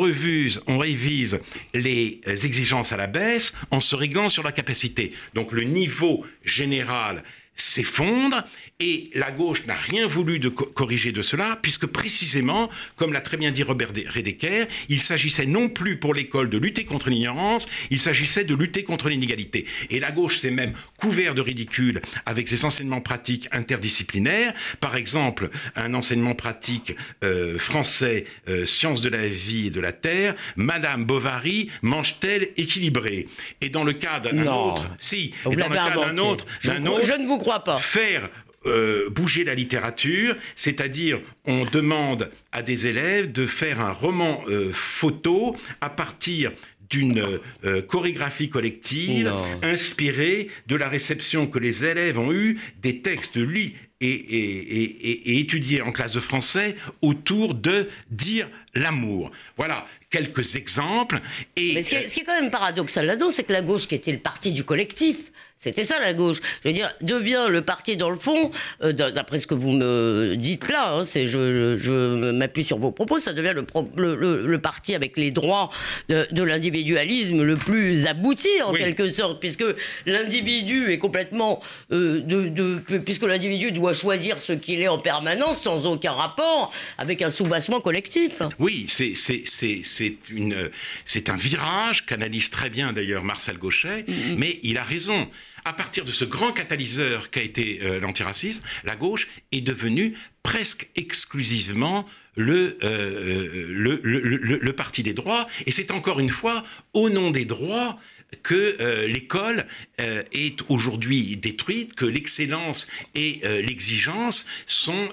on 0.68 0.78
révise 0.78 1.40
les 1.74 2.22
exigences 2.26 2.92
à 2.92 2.98
la 2.98 3.08
baisse 3.08 3.54
en 3.70 3.80
se 3.80 3.96
réglant 3.96 4.30
sur 4.30 4.44
la 4.44 4.52
capacité. 4.52 5.14
Donc 5.34 5.52
le 5.52 5.64
niveau 5.64 6.26
général 6.44 7.24
s'effondre 7.56 8.44
et 8.84 9.10
la 9.14 9.32
gauche 9.32 9.66
n'a 9.66 9.76
rien 9.76 10.08
voulu 10.08 10.40
de 10.40 10.50
corriger 10.50 11.14
de 11.14 11.22
cela, 11.22 11.58
puisque 11.62 11.86
précisément, 11.86 12.70
comme 12.98 13.14
l'a 13.14 13.22
très 13.22 13.38
bien 13.38 13.50
dit 13.52 13.64
Robert 13.64 13.94
Redeker, 14.14 14.68
il 14.90 15.02
s'agissait 15.02 15.46
non 15.46 15.70
plus 15.70 15.98
pour 15.98 16.14
l'école 16.14 16.50
de 16.50 16.58
lutter 16.58 16.84
contre 16.84 17.10
l'ignorance, 17.10 17.70
il 17.92 18.00
s'agissait 18.00 18.44
de 18.44 18.54
lutter 18.54 18.84
contre 18.84 19.08
l'inégalité. 19.08 19.66
Et 19.90 20.02
la 20.02 20.12
gauche 20.12 20.40
s'est 20.40 20.52
même 20.52 20.74
couvert 20.98 21.34
de 21.34 21.40
ridicule 21.40 22.02
avec 22.26 22.50
ses 22.50 22.66
enseignements 22.66 23.00
pratiques 23.00 23.48
interdisciplinaires. 23.54 24.54
Par 24.82 24.98
exemple, 24.98 25.50
un 25.78 25.94
enseignement 25.94 26.36
pratique 26.36 26.94
euh, 27.24 27.58
français, 27.58 28.26
euh, 28.50 28.66
sciences 28.66 29.00
de 29.00 29.08
la 29.08 29.28
vie 29.28 29.68
et 29.68 29.70
de 29.70 29.80
la 29.80 29.94
terre, 29.94 30.36
Madame 30.58 31.06
Bovary 31.06 31.70
mange-t-elle 31.84 32.50
équilibré 32.58 33.28
Et 33.62 33.70
dans 33.70 33.86
le 33.86 33.94
cas 33.94 34.20
d'un 34.20 34.46
autre, 34.46 34.90
si, 35.00 35.34
et 35.50 35.56
dans 35.56 35.70
le 35.70 35.76
cas 35.76 35.96
d'un 35.96 36.18
autre, 36.18 36.46
je, 36.60 36.72
autre, 36.72 37.06
je 37.06 37.14
ne 37.14 37.26
vous 37.26 37.38
crois 37.38 37.64
pas. 37.64 37.78
Faire 37.78 38.30
euh, 38.66 39.10
bouger 39.10 39.44
la 39.44 39.56
littérature, 39.56 40.36
c'est-à-dire 40.56 41.20
on 41.46 41.66
demande 41.66 42.32
à 42.52 42.62
des 42.62 42.88
élèves 42.88 43.32
de 43.32 43.46
faire 43.46 43.82
un 43.82 43.92
roman 43.92 44.44
euh, 44.48 44.72
photo 44.74 45.56
à 45.82 45.90
partir 45.90 46.52
d'une 46.90 47.40
euh, 47.66 47.82
chorégraphie 47.82 48.50
collective 48.50 49.34
inspirée 49.64 50.50
de 50.68 50.76
la 50.76 50.88
réception 50.88 51.48
que 51.48 51.60
les 51.60 51.86
élèves 51.86 52.20
ont 52.20 52.32
eue 52.32 52.60
des 52.82 53.00
textes 53.00 53.38
lus 53.38 53.74
et, 54.00 55.40
étudiés 55.40 55.82
en 55.82 55.92
classe 55.92 56.12
de 56.12 56.20
français 56.20 56.76
autour 57.02 57.56
de 57.56 57.90
dire 58.12 58.50
l'amour. 58.74 59.32
Voilà 59.58 59.86
quelques 60.10 60.56
exemples. 60.56 61.20
Et, 61.56 61.74
Mais 61.74 61.84
ce 61.84 61.90
qui, 61.90 61.96
est, 61.96 62.08
ce 62.08 62.14
qui 62.14 62.20
est 62.22 62.24
quand 62.24 62.40
même 62.40 62.52
paradoxal 62.52 63.06
là-dedans, 63.06 63.32
c'est 63.32 63.44
que 63.44 63.54
la 63.54 63.62
gauche, 63.62 63.88
qui 63.88 63.96
était 63.96 64.12
le 64.12 64.20
parti 64.20 64.54
du 64.54 64.64
collectif, 64.64 65.32
c'était 65.64 65.86
ça 65.86 65.98
la 65.98 66.14
gauche. 66.14 66.40
Je 66.64 66.70
veux 66.70 66.74
dire, 66.74 66.92
devient 67.00 67.46
le 67.50 67.62
parti 67.62 67.96
dans 67.96 68.10
le 68.10 68.20
fond, 68.20 68.52
euh, 68.84 68.92
d'après 68.92 69.38
ce 69.38 69.48
que 69.48 69.54
vous 69.54 69.72
me 69.72 70.36
dites 70.36 70.70
là, 70.70 70.92
hein, 70.92 71.06
c'est 71.06 71.26
je, 71.26 71.78
je, 71.78 72.32
m'appuie 72.32 72.66
sur 72.66 72.80
vos 72.80 72.92
propos, 72.92 73.20
ça 73.20 73.32
devient 73.32 73.54
le, 73.56 74.16
le, 74.44 74.60
parti 74.60 74.94
avec 74.94 75.18
les 75.18 75.32
droits 75.32 75.70
de, 76.10 76.44
l'individualisme 76.44 77.44
le 77.44 77.56
plus 77.56 78.08
abouti 78.08 78.50
en 78.66 78.74
quelque 78.74 79.08
sorte, 79.08 79.40
puisque 79.40 79.64
l'individu 80.06 80.92
est 80.92 80.98
complètement 80.98 81.62
euh, 81.94 82.20
de, 82.20 82.80
puisque 82.98 83.24
l'individu 83.24 83.72
doit 83.72 83.94
choisir 83.94 84.40
ce 84.40 84.52
qu'il 84.52 84.82
est 84.82 84.90
en 84.90 85.00
permanence 85.00 85.62
sans 85.62 85.86
aucun 85.86 86.12
rapport 86.12 86.74
avec 86.98 87.22
un 87.22 87.30
soubassement 87.30 87.80
collectif. 87.80 88.42
Oui, 88.60 88.86
c'est 88.90 89.14
c'est 89.16 90.18
une 90.30 90.70
c'est 91.06 91.30
un 91.30 91.36
virage 91.38 92.06
qu'analyse 92.06 92.50
très 92.50 92.70
bien 92.70 92.92
d'ailleurs 92.92 93.24
Marcel 93.24 93.58
Gauchet, 93.58 94.04
mm-hmm. 94.04 94.36
mais 94.38 94.60
il 94.64 94.78
a 94.78 94.84
raison 94.84 95.30
à 95.66 95.74
partir 95.74 96.06
de 96.06 96.12
ce 96.12 96.26
grand 96.26 96.52
catalyseur 96.52 97.30
qu'a 97.30 97.42
été 97.42 97.80
euh, 97.82 98.00
l'antiracisme, 98.00 98.62
la 98.84 98.96
gauche 98.96 99.28
est 99.52 99.62
devenue 99.62 100.14
presque 100.42 100.90
exclusivement 100.96 102.06
le, 102.36 102.78
euh, 102.84 103.68
le, 104.02 104.74
parti 104.74 105.04
des 105.04 105.14
droits. 105.14 105.48
Et 105.66 105.72
c'est 105.72 105.92
encore 105.92 106.20
une 106.20 106.30
fois 106.30 106.64
au 106.94 107.10
nom 107.10 107.32
des 107.32 107.46
droits 107.46 108.00
que 108.42 108.76
euh, 108.80 109.08
l'école 109.08 109.68
est 110.00 110.60
aujourd'hui 110.70 111.38
détruite, 111.38 111.94
que 111.94 112.06
l'excellence 112.06 112.88
et 113.14 113.42
l'exigence 113.44 114.48
sont, 114.66 115.10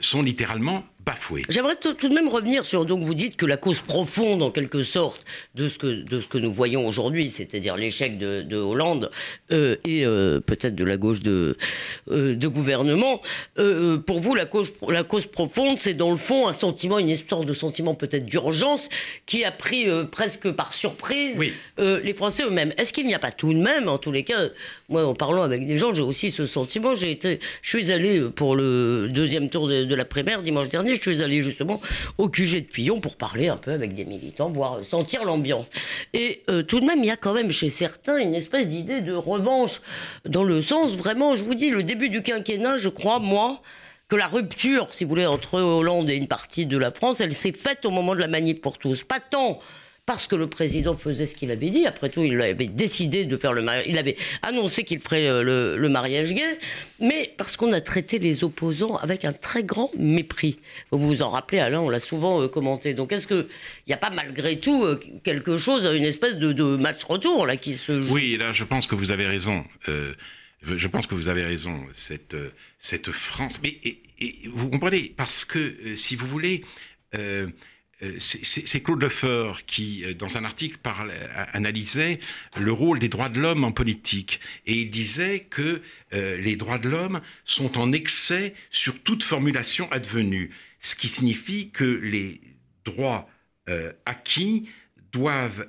sont 0.00 0.22
littéralement 0.22 0.86
J'aimerais 1.48 1.76
tout 1.76 2.08
de 2.08 2.14
même 2.14 2.28
revenir 2.28 2.64
sur, 2.64 2.84
donc 2.84 3.02
vous 3.04 3.14
dites 3.14 3.36
que 3.36 3.46
la 3.46 3.56
cause 3.56 3.80
profonde 3.80 4.42
en 4.42 4.50
quelque 4.50 4.82
sorte 4.82 5.24
de 5.54 5.68
ce 5.68 5.78
que, 5.78 5.86
de 5.86 6.20
ce 6.20 6.28
que 6.28 6.38
nous 6.38 6.52
voyons 6.52 6.86
aujourd'hui, 6.86 7.30
c'est-à-dire 7.30 7.76
l'échec 7.76 8.18
de, 8.18 8.56
Hollande 8.56 9.10
euh, 9.52 9.76
et 9.86 10.04
euh, 10.04 10.40
peut-être 10.40 10.74
de 10.74 10.84
la 10.84 10.96
gauche 10.96 11.20
de, 11.22 11.56
euh, 12.10 12.34
de 12.36 12.48
gouvernement, 12.48 13.20
pour 14.06 14.20
vous 14.20 14.34
la 14.34 14.46
cause, 14.46 14.72
la 14.88 15.04
cause 15.04 15.26
profonde 15.26 15.78
c'est 15.78 15.94
dans 15.94 16.10
le 16.10 16.16
fond 16.16 16.48
un 16.48 16.52
sentiment, 16.52 16.98
une 16.98 17.08
histoire 17.08 17.44
de 17.44 17.52
sentiment 17.52 17.94
peut-être 17.94 18.26
d'urgence 18.26 18.88
qui 19.26 19.44
a 19.44 19.52
pris 19.52 19.86
presque 20.10 20.50
par 20.52 20.74
surprise 20.74 21.38
les 21.78 22.14
Français 22.14 22.44
eux-mêmes. 22.44 22.72
Est-ce 22.76 22.92
qu'il 22.92 23.06
n'y 23.06 23.14
a 23.14 23.18
pas 23.18 23.32
tout 23.32 23.52
de 23.52 23.58
même, 23.58 23.88
en 23.88 23.98
tous 23.98 24.12
les 24.12 24.24
cas, 24.24 24.48
moi 24.88 25.04
en 25.04 25.14
parlant 25.14 25.42
avec 25.42 25.66
des 25.66 25.76
gens, 25.76 25.94
j'ai 25.94 26.02
aussi 26.02 26.30
ce 26.30 26.46
sentiment, 26.46 26.94
j'ai 26.94 27.10
été, 27.10 27.40
je 27.62 27.76
suis 27.76 27.92
allé 27.92 28.20
pour 28.34 28.56
le 28.56 29.08
deuxième 29.10 29.48
tour 29.48 29.68
de, 29.68 29.84
de 29.84 29.94
la 29.94 30.04
primaire 30.04 30.42
dimanche 30.42 30.68
dernier, 30.68 30.96
je 31.02 31.10
suis 31.10 31.22
allé 31.22 31.42
justement 31.42 31.80
au 32.18 32.28
QG 32.28 32.54
de 32.54 32.60
Pillon 32.60 33.00
pour 33.00 33.16
parler 33.16 33.48
un 33.48 33.56
peu 33.56 33.72
avec 33.72 33.94
des 33.94 34.04
militants, 34.04 34.50
voir 34.50 34.84
sentir 34.84 35.24
l'ambiance. 35.24 35.66
Et 36.12 36.42
euh, 36.48 36.62
tout 36.62 36.80
de 36.80 36.86
même, 36.86 37.00
il 37.00 37.06
y 37.06 37.10
a 37.10 37.16
quand 37.16 37.34
même 37.34 37.50
chez 37.50 37.70
certains 37.70 38.18
une 38.18 38.34
espèce 38.34 38.68
d'idée 38.68 39.00
de 39.00 39.12
revanche, 39.12 39.80
dans 40.24 40.44
le 40.44 40.62
sens 40.62 40.94
vraiment, 40.94 41.34
je 41.34 41.42
vous 41.42 41.54
dis, 41.54 41.70
le 41.70 41.82
début 41.82 42.08
du 42.08 42.22
quinquennat, 42.22 42.78
je 42.78 42.88
crois, 42.88 43.18
moi, 43.18 43.62
que 44.08 44.16
la 44.16 44.26
rupture, 44.26 44.92
si 44.92 45.04
vous 45.04 45.10
voulez, 45.10 45.26
entre 45.26 45.60
Hollande 45.60 46.10
et 46.10 46.16
une 46.16 46.26
partie 46.26 46.66
de 46.66 46.76
la 46.76 46.90
France, 46.90 47.20
elle 47.20 47.32
s'est 47.32 47.52
faite 47.52 47.84
au 47.84 47.90
moment 47.90 48.14
de 48.14 48.20
la 48.20 48.26
manip 48.26 48.60
pour 48.60 48.78
tous. 48.78 49.04
Pas 49.04 49.20
tant 49.20 49.60
parce 50.06 50.26
que 50.26 50.36
le 50.36 50.48
président 50.48 50.96
faisait 50.96 51.26
ce 51.26 51.34
qu'il 51.34 51.50
avait 51.50 51.70
dit. 51.70 51.86
Après 51.86 52.08
tout, 52.08 52.22
il 52.22 52.40
avait 52.40 52.66
décidé 52.66 53.26
de 53.26 53.36
faire 53.36 53.52
le 53.52 53.62
mariage. 53.62 53.86
Il 53.88 53.98
avait 53.98 54.16
annoncé 54.42 54.84
qu'il 54.84 55.00
ferait 55.00 55.28
euh, 55.28 55.76
le, 55.76 55.88
mariage 55.88 56.34
gay, 56.34 56.58
mais 57.00 57.34
parce 57.36 57.56
qu'on 57.56 57.72
a 57.72 57.80
traité 57.80 58.18
les 58.18 58.44
opposants 58.44 58.96
avec 58.96 59.24
un 59.24 59.32
très 59.32 59.62
grand 59.62 59.90
mépris. 59.96 60.56
Vous 60.90 60.98
vous 60.98 61.22
en 61.22 61.30
rappelez, 61.30 61.60
Alain, 61.60 61.80
on 61.80 61.88
l'a 61.88 62.00
souvent 62.00 62.42
euh, 62.42 62.48
commenté. 62.48 62.94
Donc, 62.94 63.12
est-ce 63.12 63.26
qu'il 63.26 63.46
n'y 63.86 63.94
a 63.94 63.96
pas 63.96 64.10
malgré 64.10 64.58
tout 64.58 64.84
euh, 64.84 65.00
quelque 65.24 65.56
chose, 65.56 65.84
une 65.84 66.04
espèce 66.04 66.38
de, 66.38 66.76
match 66.76 67.04
retour 67.04 67.46
là 67.46 67.56
qui 67.56 67.76
se 67.76 68.02
joue? 68.02 68.12
Oui, 68.12 68.36
là, 68.36 68.52
je 68.52 68.64
pense 68.64 68.86
que 68.86 68.94
vous 68.94 69.12
avez 69.12 69.26
raison. 69.26 69.64
je 69.86 70.86
pense 70.88 71.06
que 71.06 71.14
vous 71.14 71.28
avez 71.28 71.44
raison, 71.44 71.80
cette, 71.92 73.10
France. 73.10 73.60
Mais 73.62 73.78
vous 74.52 74.70
comprenez, 74.70 75.12
parce 75.16 75.44
que 75.44 75.96
si 75.96 76.16
vous 76.16 76.26
voulez, 76.26 76.62
euh, 77.16 77.48
c'est 78.18 78.82
Claude 78.82 79.02
Lefort 79.02 79.64
qui, 79.66 80.04
euh, 80.04 80.14
dans 80.14 80.36
un 80.36 80.44
article, 80.44 80.78
analysait 81.52 82.20
le 82.58 82.72
rôle 82.72 82.98
des 82.98 83.08
droits 83.08 83.28
de 83.28 83.40
l'homme 83.40 83.64
en 83.64 83.72
politique. 83.72 84.40
Et 84.66 84.74
il 84.74 84.90
disait 84.90 85.40
que 85.40 85.82
euh, 86.12 86.36
les 86.38 86.56
droits 86.56 86.78
de 86.78 86.88
l'homme 86.88 87.20
sont 87.44 87.78
en 87.78 87.92
excès 87.92 88.54
sur 88.70 89.02
toute 89.02 89.22
formulation 89.22 89.90
advenue. 89.92 90.50
Ce 90.80 90.94
qui 90.94 91.08
signifie 91.08 91.70
que 91.70 91.84
les 91.84 92.40
droits 92.84 93.28
acquis 94.04 94.68
doivent, 95.12 95.68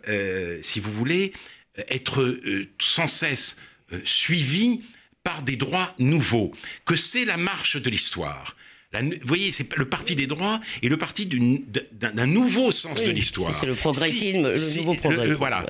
si 0.64 0.80
vous 0.80 0.92
voulez, 0.92 1.34
être 1.76 2.40
sans 2.80 3.06
cesse 3.06 3.58
suivis 4.06 4.82
par 5.24 5.44
des 5.44 5.56
droits 5.56 5.94
nouveaux, 6.00 6.52
que 6.84 6.96
c'est 6.96 7.26
la 7.26 7.38
marche 7.38 7.78
de 7.78 7.92
l'histoire 7.92 8.56
vous 9.00 9.12
voyez, 9.24 9.52
c'est 9.54 9.74
le 9.78 9.86
parti 9.86 10.16
des 10.16 10.28
droits 10.28 10.60
et 10.82 10.90
le 10.90 10.98
parti 10.98 11.26
d'un 11.26 12.28
nouveau 12.28 12.72
sens 12.72 13.02
de 13.02 13.12
l'histoire. 13.12 13.58
C'est 13.58 13.66
le 13.66 13.76
progressisme, 13.76 14.50
le 14.50 14.78
nouveau 14.78 14.96
progressisme. 14.96 15.38
voilà. 15.38 15.66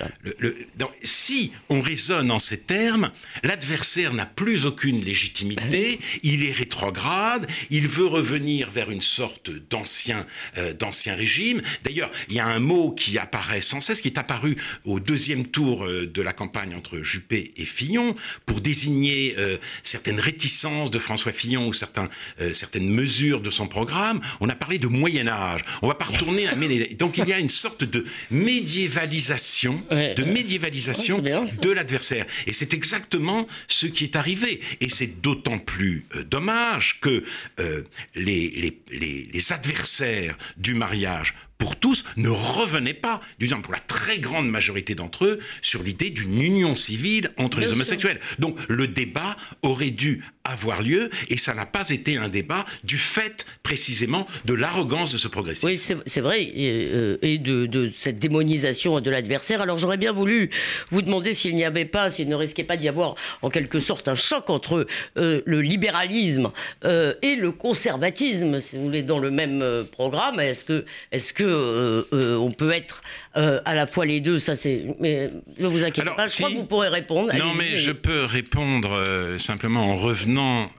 si 1.04 1.52
on 1.70 1.82
raisonne 1.82 2.32
en 2.32 2.40
ces 2.40 2.60
termes, 2.60 3.12
l'adversaire 3.44 4.14
n'a 4.14 4.26
plus 4.26 4.66
aucune 4.66 5.04
légitimité, 5.04 6.00
ah 6.02 6.20
il 6.24 6.44
est 6.44 6.52
rétrograde, 6.52 7.48
il 7.70 7.88
veut 7.88 8.08
revenir 8.08 8.72
vers 8.72 8.90
une 8.90 9.02
sorte 9.02 9.52
d'ancien 9.70 10.26
euh, 10.58 10.74
d'ancien 10.74 11.14
régime. 11.14 11.62
D'ailleurs, 11.84 12.10
il 12.30 12.36
y 12.36 12.40
a 12.40 12.48
un 12.48 12.60
mot 12.60 12.92
qui 12.92 13.18
apparaît 13.20 13.62
sans 13.62 13.82
cesse, 13.82 14.02
qui 14.02 14.08
est 14.08 14.18
apparu 14.18 14.56
au 14.84 15.00
deuxième 15.00 15.46
tour 15.46 15.86
euh, 15.86 16.08
de 16.08 16.22
la 16.22 16.34
campagne 16.34 16.74
entre 16.74 17.02
Juppé 17.02 17.54
et 17.56 17.66
Fillon, 17.66 18.16
pour 18.48 18.62
désigner 18.62 19.36
euh, 19.38 19.58
certaines 19.84 20.20
réticences 20.20 20.90
de 20.90 20.98
François 20.98 21.32
Fillon 21.32 21.68
ou 21.68 21.74
certains, 21.74 22.10
certaines 22.54 22.90
mesures 22.90 23.11
de 23.20 23.50
son 23.50 23.68
programme, 23.68 24.22
on 24.40 24.50
a 24.50 24.56
parlé 24.56 24.80
de 24.80 24.88
Moyen 24.88 25.28
Âge. 25.28 25.62
On 25.82 25.88
va 25.88 25.96
pas 25.96 26.06
retourner 26.06 26.48
à 26.48 26.56
Donc 26.98 27.18
il 27.18 27.28
y 27.28 27.34
a 27.34 27.40
une 27.40 27.50
sorte 27.50 27.84
de 27.84 28.06
médiévalisation, 28.30 29.84
de 29.90 30.24
médiévalisation 30.24 31.20
de 31.20 31.72
l'adversaire. 31.72 32.26
Et 32.48 32.54
c'est 32.54 32.74
exactement 32.74 33.48
ce 33.68 33.88
qui 33.88 34.06
est 34.06 34.16
arrivé. 34.16 34.62
Et 34.80 34.90
c'est 34.90 35.22
d'autant 35.22 35.60
plus 35.60 36.06
euh, 36.16 36.24
dommage 36.24 37.00
que 37.02 37.24
euh, 37.60 37.84
les, 38.16 38.50
les, 38.92 39.30
les 39.32 39.54
adversaires 39.54 40.38
du 40.58 40.74
mariage 40.74 41.34
pour 41.62 41.76
tous 41.76 42.04
ne 42.18 42.30
revenaient 42.30 42.96
pas, 42.96 43.22
disons 43.40 43.62
pour 43.62 43.72
la 43.72 43.80
très 43.80 44.18
grande 44.18 44.50
majorité 44.50 44.96
d'entre 44.96 45.26
eux, 45.26 45.40
sur 45.62 45.84
l'idée 45.84 46.10
d'une 46.10 46.42
union 46.42 46.76
civile 46.76 47.30
entre 47.38 47.60
les 47.60 47.72
homosexuels. 47.72 48.20
Donc 48.40 48.58
le 48.68 48.88
débat 48.88 49.38
aurait 49.62 49.92
dû 49.92 50.24
avoir 50.44 50.82
lieu 50.82 51.12
et 51.30 51.38
ça 51.38 51.54
n'a 51.54 51.68
pas 51.68 51.90
été 51.90 52.18
un 52.18 52.30
débat 52.30 52.66
du 52.84 52.98
fait 52.98 53.46
précisément 53.62 54.26
de 54.46 54.56
l'arrogance 54.56 55.14
de 55.14 55.20
ce 55.20 55.28
progressisme. 55.28 55.68
Oui, 55.68 55.78
c'est 55.78 56.22
vrai, 56.22 56.42
et, 56.44 56.90
euh, 56.94 57.18
de, 57.22 57.92
cette 57.96 58.18
démonisation 58.18 59.00
de 59.00 59.12
l'adversaire. 59.12 59.62
Alors 59.62 59.78
j'aurais 59.78 59.98
bien 59.98 60.12
voulu 60.12 60.50
vous 60.90 61.04
demander 61.04 61.36
s'il 61.36 61.54
n'y 61.54 61.64
avait 61.64 61.86
pas, 61.86 62.10
s'il 62.10 62.28
ne 62.28 62.36
risquait 62.36 62.64
pas 62.64 62.76
d'y 62.76 62.88
avoir 62.88 63.14
en 63.44 63.50
quelque 63.52 63.80
sorte 63.80 64.08
un 64.08 64.16
choc 64.16 64.50
entre 64.50 64.88
euh, 65.18 65.42
le 65.46 65.62
libéralisme 65.62 66.52
euh, 66.86 67.14
et 67.22 67.36
le 67.36 67.52
conservatisme, 67.52 68.62
si 68.62 68.78
vous 68.78 68.86
voulez, 68.86 69.04
dans 69.04 69.20
le 69.20 69.30
même 69.30 69.86
programme. 69.92 70.40
Est-ce 70.40 70.66
que, 70.66 70.86
est-ce 71.12 71.34
que 71.34 71.51
euh, 71.52 72.04
euh, 72.14 72.36
on 72.38 72.52
peut 72.52 72.72
être 72.72 73.02
euh, 73.38 73.62
à 73.66 73.76
la 73.76 73.88
fois 73.88 74.06
les 74.06 74.22
deux. 74.22 74.40
Ça, 74.40 74.56
c'est. 74.56 74.86
Mais 75.00 75.30
ne 75.58 75.68
vous 75.68 75.84
inquiétez 75.84 76.10
pas. 76.16 76.28
Je 76.28 76.36
crois 76.36 76.50
que 76.50 76.56
vous 76.56 76.66
pourrez 76.66 76.90
répondre. 76.90 77.34
Non, 77.36 77.54
mais 77.54 77.78
je 77.78 77.92
peux 77.92 78.26
répondre 78.26 79.36
simplement 79.38 79.92
en 79.92 79.96
revenant 79.96 80.70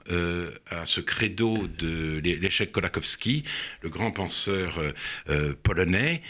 à 0.69 0.85
ce 0.85 1.01
credo 1.01 1.67
de 1.77 2.19
l'échec 2.23 2.71
Kolakowski, 2.71 3.43
le 3.81 3.89
grand 3.89 4.11
penseur 4.11 4.79
polonais, 5.63 6.21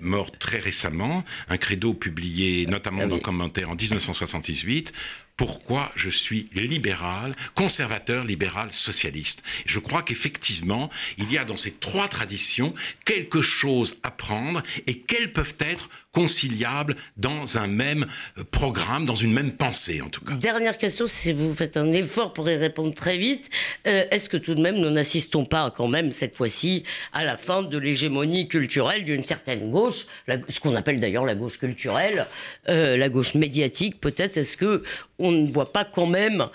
mort 0.00 0.32
très 0.38 0.58
récemment. 0.58 1.24
Un 1.48 1.56
credo 1.56 1.94
publié 1.94 2.66
notamment 2.66 3.02
ah 3.04 3.06
dans 3.06 3.18
commentaire 3.18 3.70
en 3.70 3.74
1978 3.74 4.92
pourquoi 5.38 5.90
je 5.94 6.10
suis 6.10 6.50
libéral, 6.52 7.34
conservateur, 7.54 8.24
libéral, 8.24 8.72
socialiste? 8.72 9.44
Je 9.66 9.78
crois 9.78 10.02
qu'effectivement, 10.02 10.90
il 11.16 11.32
y 11.32 11.38
a 11.38 11.44
dans 11.44 11.56
ces 11.56 11.70
trois 11.70 12.08
traditions 12.08 12.74
quelque 13.04 13.40
chose 13.40 13.98
à 14.02 14.10
prendre 14.10 14.64
et 14.88 14.98
peuvent 15.32 15.56
être 15.60 15.88
conciliables 16.18 16.96
dans 17.16 17.58
un 17.58 17.68
même 17.68 18.06
euh, 18.38 18.44
programme, 18.50 19.04
dans 19.06 19.14
une 19.14 19.32
même 19.32 19.52
pensée 19.52 20.02
en 20.02 20.08
tout 20.08 20.24
cas. 20.24 20.34
Dernière 20.34 20.76
question, 20.76 21.06
si 21.06 21.32
vous 21.32 21.54
faites 21.54 21.76
un 21.76 21.92
effort 21.92 22.32
pour 22.32 22.50
y 22.50 22.56
répondre 22.56 22.92
très 22.92 23.16
vite, 23.16 23.48
euh, 23.86 24.04
est-ce 24.10 24.28
que 24.28 24.36
tout 24.36 24.56
de 24.56 24.60
même 24.60 24.76
nous 24.76 24.90
n'assistons 24.90 25.44
pas 25.44 25.72
quand 25.76 25.86
même 25.86 26.12
cette 26.12 26.36
fois-ci 26.36 26.82
à 27.12 27.24
la 27.24 27.36
fin 27.36 27.62
de 27.62 27.78
l'hégémonie 27.78 28.48
culturelle 28.48 29.04
d'une 29.04 29.24
certaine 29.24 29.70
gauche, 29.70 30.06
ce 30.48 30.58
qu'on 30.58 30.74
appelle 30.74 30.98
d'ailleurs 30.98 31.24
la 31.24 31.36
gauche 31.36 31.58
culturelle, 31.58 32.26
euh, 32.68 32.96
la 32.96 33.08
gauche 33.08 33.34
médiatique 33.34 34.00
peut-être? 34.00 34.38
Est-ce 34.38 34.56
que 34.56 34.82
on 35.20 35.32
ne 35.32 35.52
voit 35.52 35.72
pas 35.72 35.84
quand 35.84 36.06
même 36.06 36.48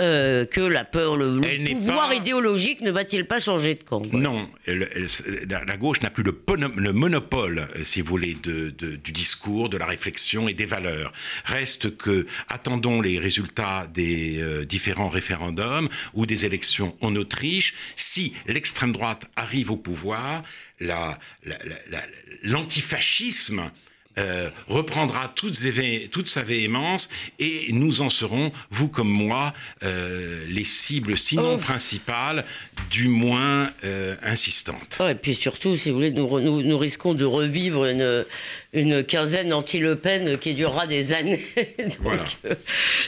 euh, 0.00 0.46
que 0.46 0.60
la 0.60 0.84
peur, 0.84 1.16
le, 1.16 1.40
pouvoir 1.74 2.12
idéologique 2.14 2.80
ne 2.80 2.90
va-t-il 2.90 3.26
pas 3.26 3.38
changer 3.38 3.74
de 3.74 3.82
camp? 3.82 4.02
Non, 4.12 4.48
la, 4.66 5.76
gauche 5.76 6.00
n'a 6.00 6.10
plus 6.10 6.22
le, 6.22 6.34
le, 6.76 6.92
monopole, 6.92 7.68
si 7.82 8.00
vous 8.00 8.08
voulez, 8.08 8.36
de, 8.42 8.70
du 8.70 9.09
discours, 9.12 9.68
de 9.68 9.76
la 9.76 9.86
réflexion 9.86 10.48
et 10.48 10.54
des 10.54 10.66
valeurs. 10.66 11.12
Reste 11.44 11.96
que 11.96 12.26
attendons 12.48 13.00
les 13.00 13.18
résultats 13.18 13.86
des 13.92 14.38
euh, 14.38 14.64
différents 14.64 15.08
référendums 15.08 15.88
ou 16.14 16.26
des 16.26 16.46
élections 16.46 16.96
en 17.00 17.16
Autriche. 17.16 17.74
Si 17.96 18.34
l'extrême 18.46 18.92
droite 18.92 19.26
arrive 19.36 19.70
au 19.70 19.76
pouvoir, 19.76 20.42
l'antifascisme 22.42 23.70
euh, 24.18 24.50
reprendra 24.66 25.28
toute, 25.28 25.56
toute, 26.10 26.26
sa 26.26 26.42
véhémence 26.42 27.08
et 27.38 27.68
nous 27.72 28.00
en 28.00 28.10
serons, 28.10 28.50
vous 28.70 28.88
comme 28.88 29.08
moi, 29.08 29.54
euh, 29.84 30.44
les 30.48 30.64
cibles 30.64 31.16
sinon 31.16 31.54
oh. 31.54 31.58
principales, 31.58 32.44
du 32.90 33.06
moins 33.06 33.70
euh, 33.84 34.16
insistantes. 34.22 35.00
et 35.08 35.14
puis 35.14 35.36
surtout, 35.36 35.76
si 35.76 35.90
vous 35.90 35.96
voulez, 35.96 36.10
nous, 36.10 36.62
nous 36.62 36.78
risquons 36.78 37.14
de 37.14 37.24
revivre 37.24 37.86
une, 37.86 38.24
une 38.72 39.02
quinzaine 39.02 39.52
anti-Le 39.52 39.96
Pen 39.96 40.38
qui 40.38 40.54
durera 40.54 40.86
des 40.86 41.12
années. 41.12 41.44
voilà. 42.00 42.24
Euh, 42.44 42.54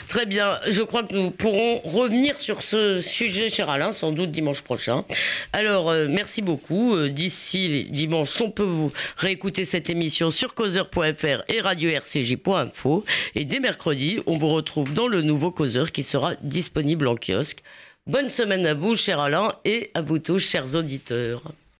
très 0.07 0.25
bien. 0.25 0.59
Je 0.67 0.81
crois 0.81 1.03
que 1.03 1.15
nous 1.15 1.31
pourrons 1.31 1.79
revenir 1.79 2.37
sur 2.37 2.63
ce 2.63 2.99
sujet, 2.99 3.49
cher 3.49 3.69
Alain, 3.69 3.91
sans 3.91 4.11
doute 4.11 4.31
dimanche 4.31 4.61
prochain. 4.61 5.05
Alors, 5.53 5.89
euh, 5.89 6.07
merci 6.09 6.41
beaucoup. 6.41 6.95
Euh, 6.95 7.09
d'ici 7.09 7.87
dimanche, 7.89 8.41
on 8.41 8.51
peut 8.51 8.63
vous 8.63 8.91
réécouter 9.17 9.63
cette 9.63 9.89
émission 9.89 10.29
sur 10.29 10.53
causeur.fr 10.53 11.43
et 11.47 11.61
radio-rcj.info. 11.61 13.05
Et 13.35 13.45
dès 13.45 13.59
mercredi, 13.59 14.19
on 14.25 14.37
vous 14.37 14.49
retrouve 14.49 14.93
dans 14.93 15.07
le 15.07 15.21
nouveau 15.21 15.51
Causeur 15.51 15.91
qui 15.91 16.03
sera 16.03 16.35
disponible 16.41 17.07
en 17.07 17.15
kiosque. 17.15 17.59
Bonne 18.05 18.27
semaine 18.27 18.65
à 18.65 18.73
vous, 18.73 18.97
cher 18.97 19.21
Alain, 19.21 19.55
et 19.63 19.91
à 19.93 20.01
vous 20.01 20.19
tous, 20.19 20.39
chers 20.39 20.75
auditeurs. 20.75 21.41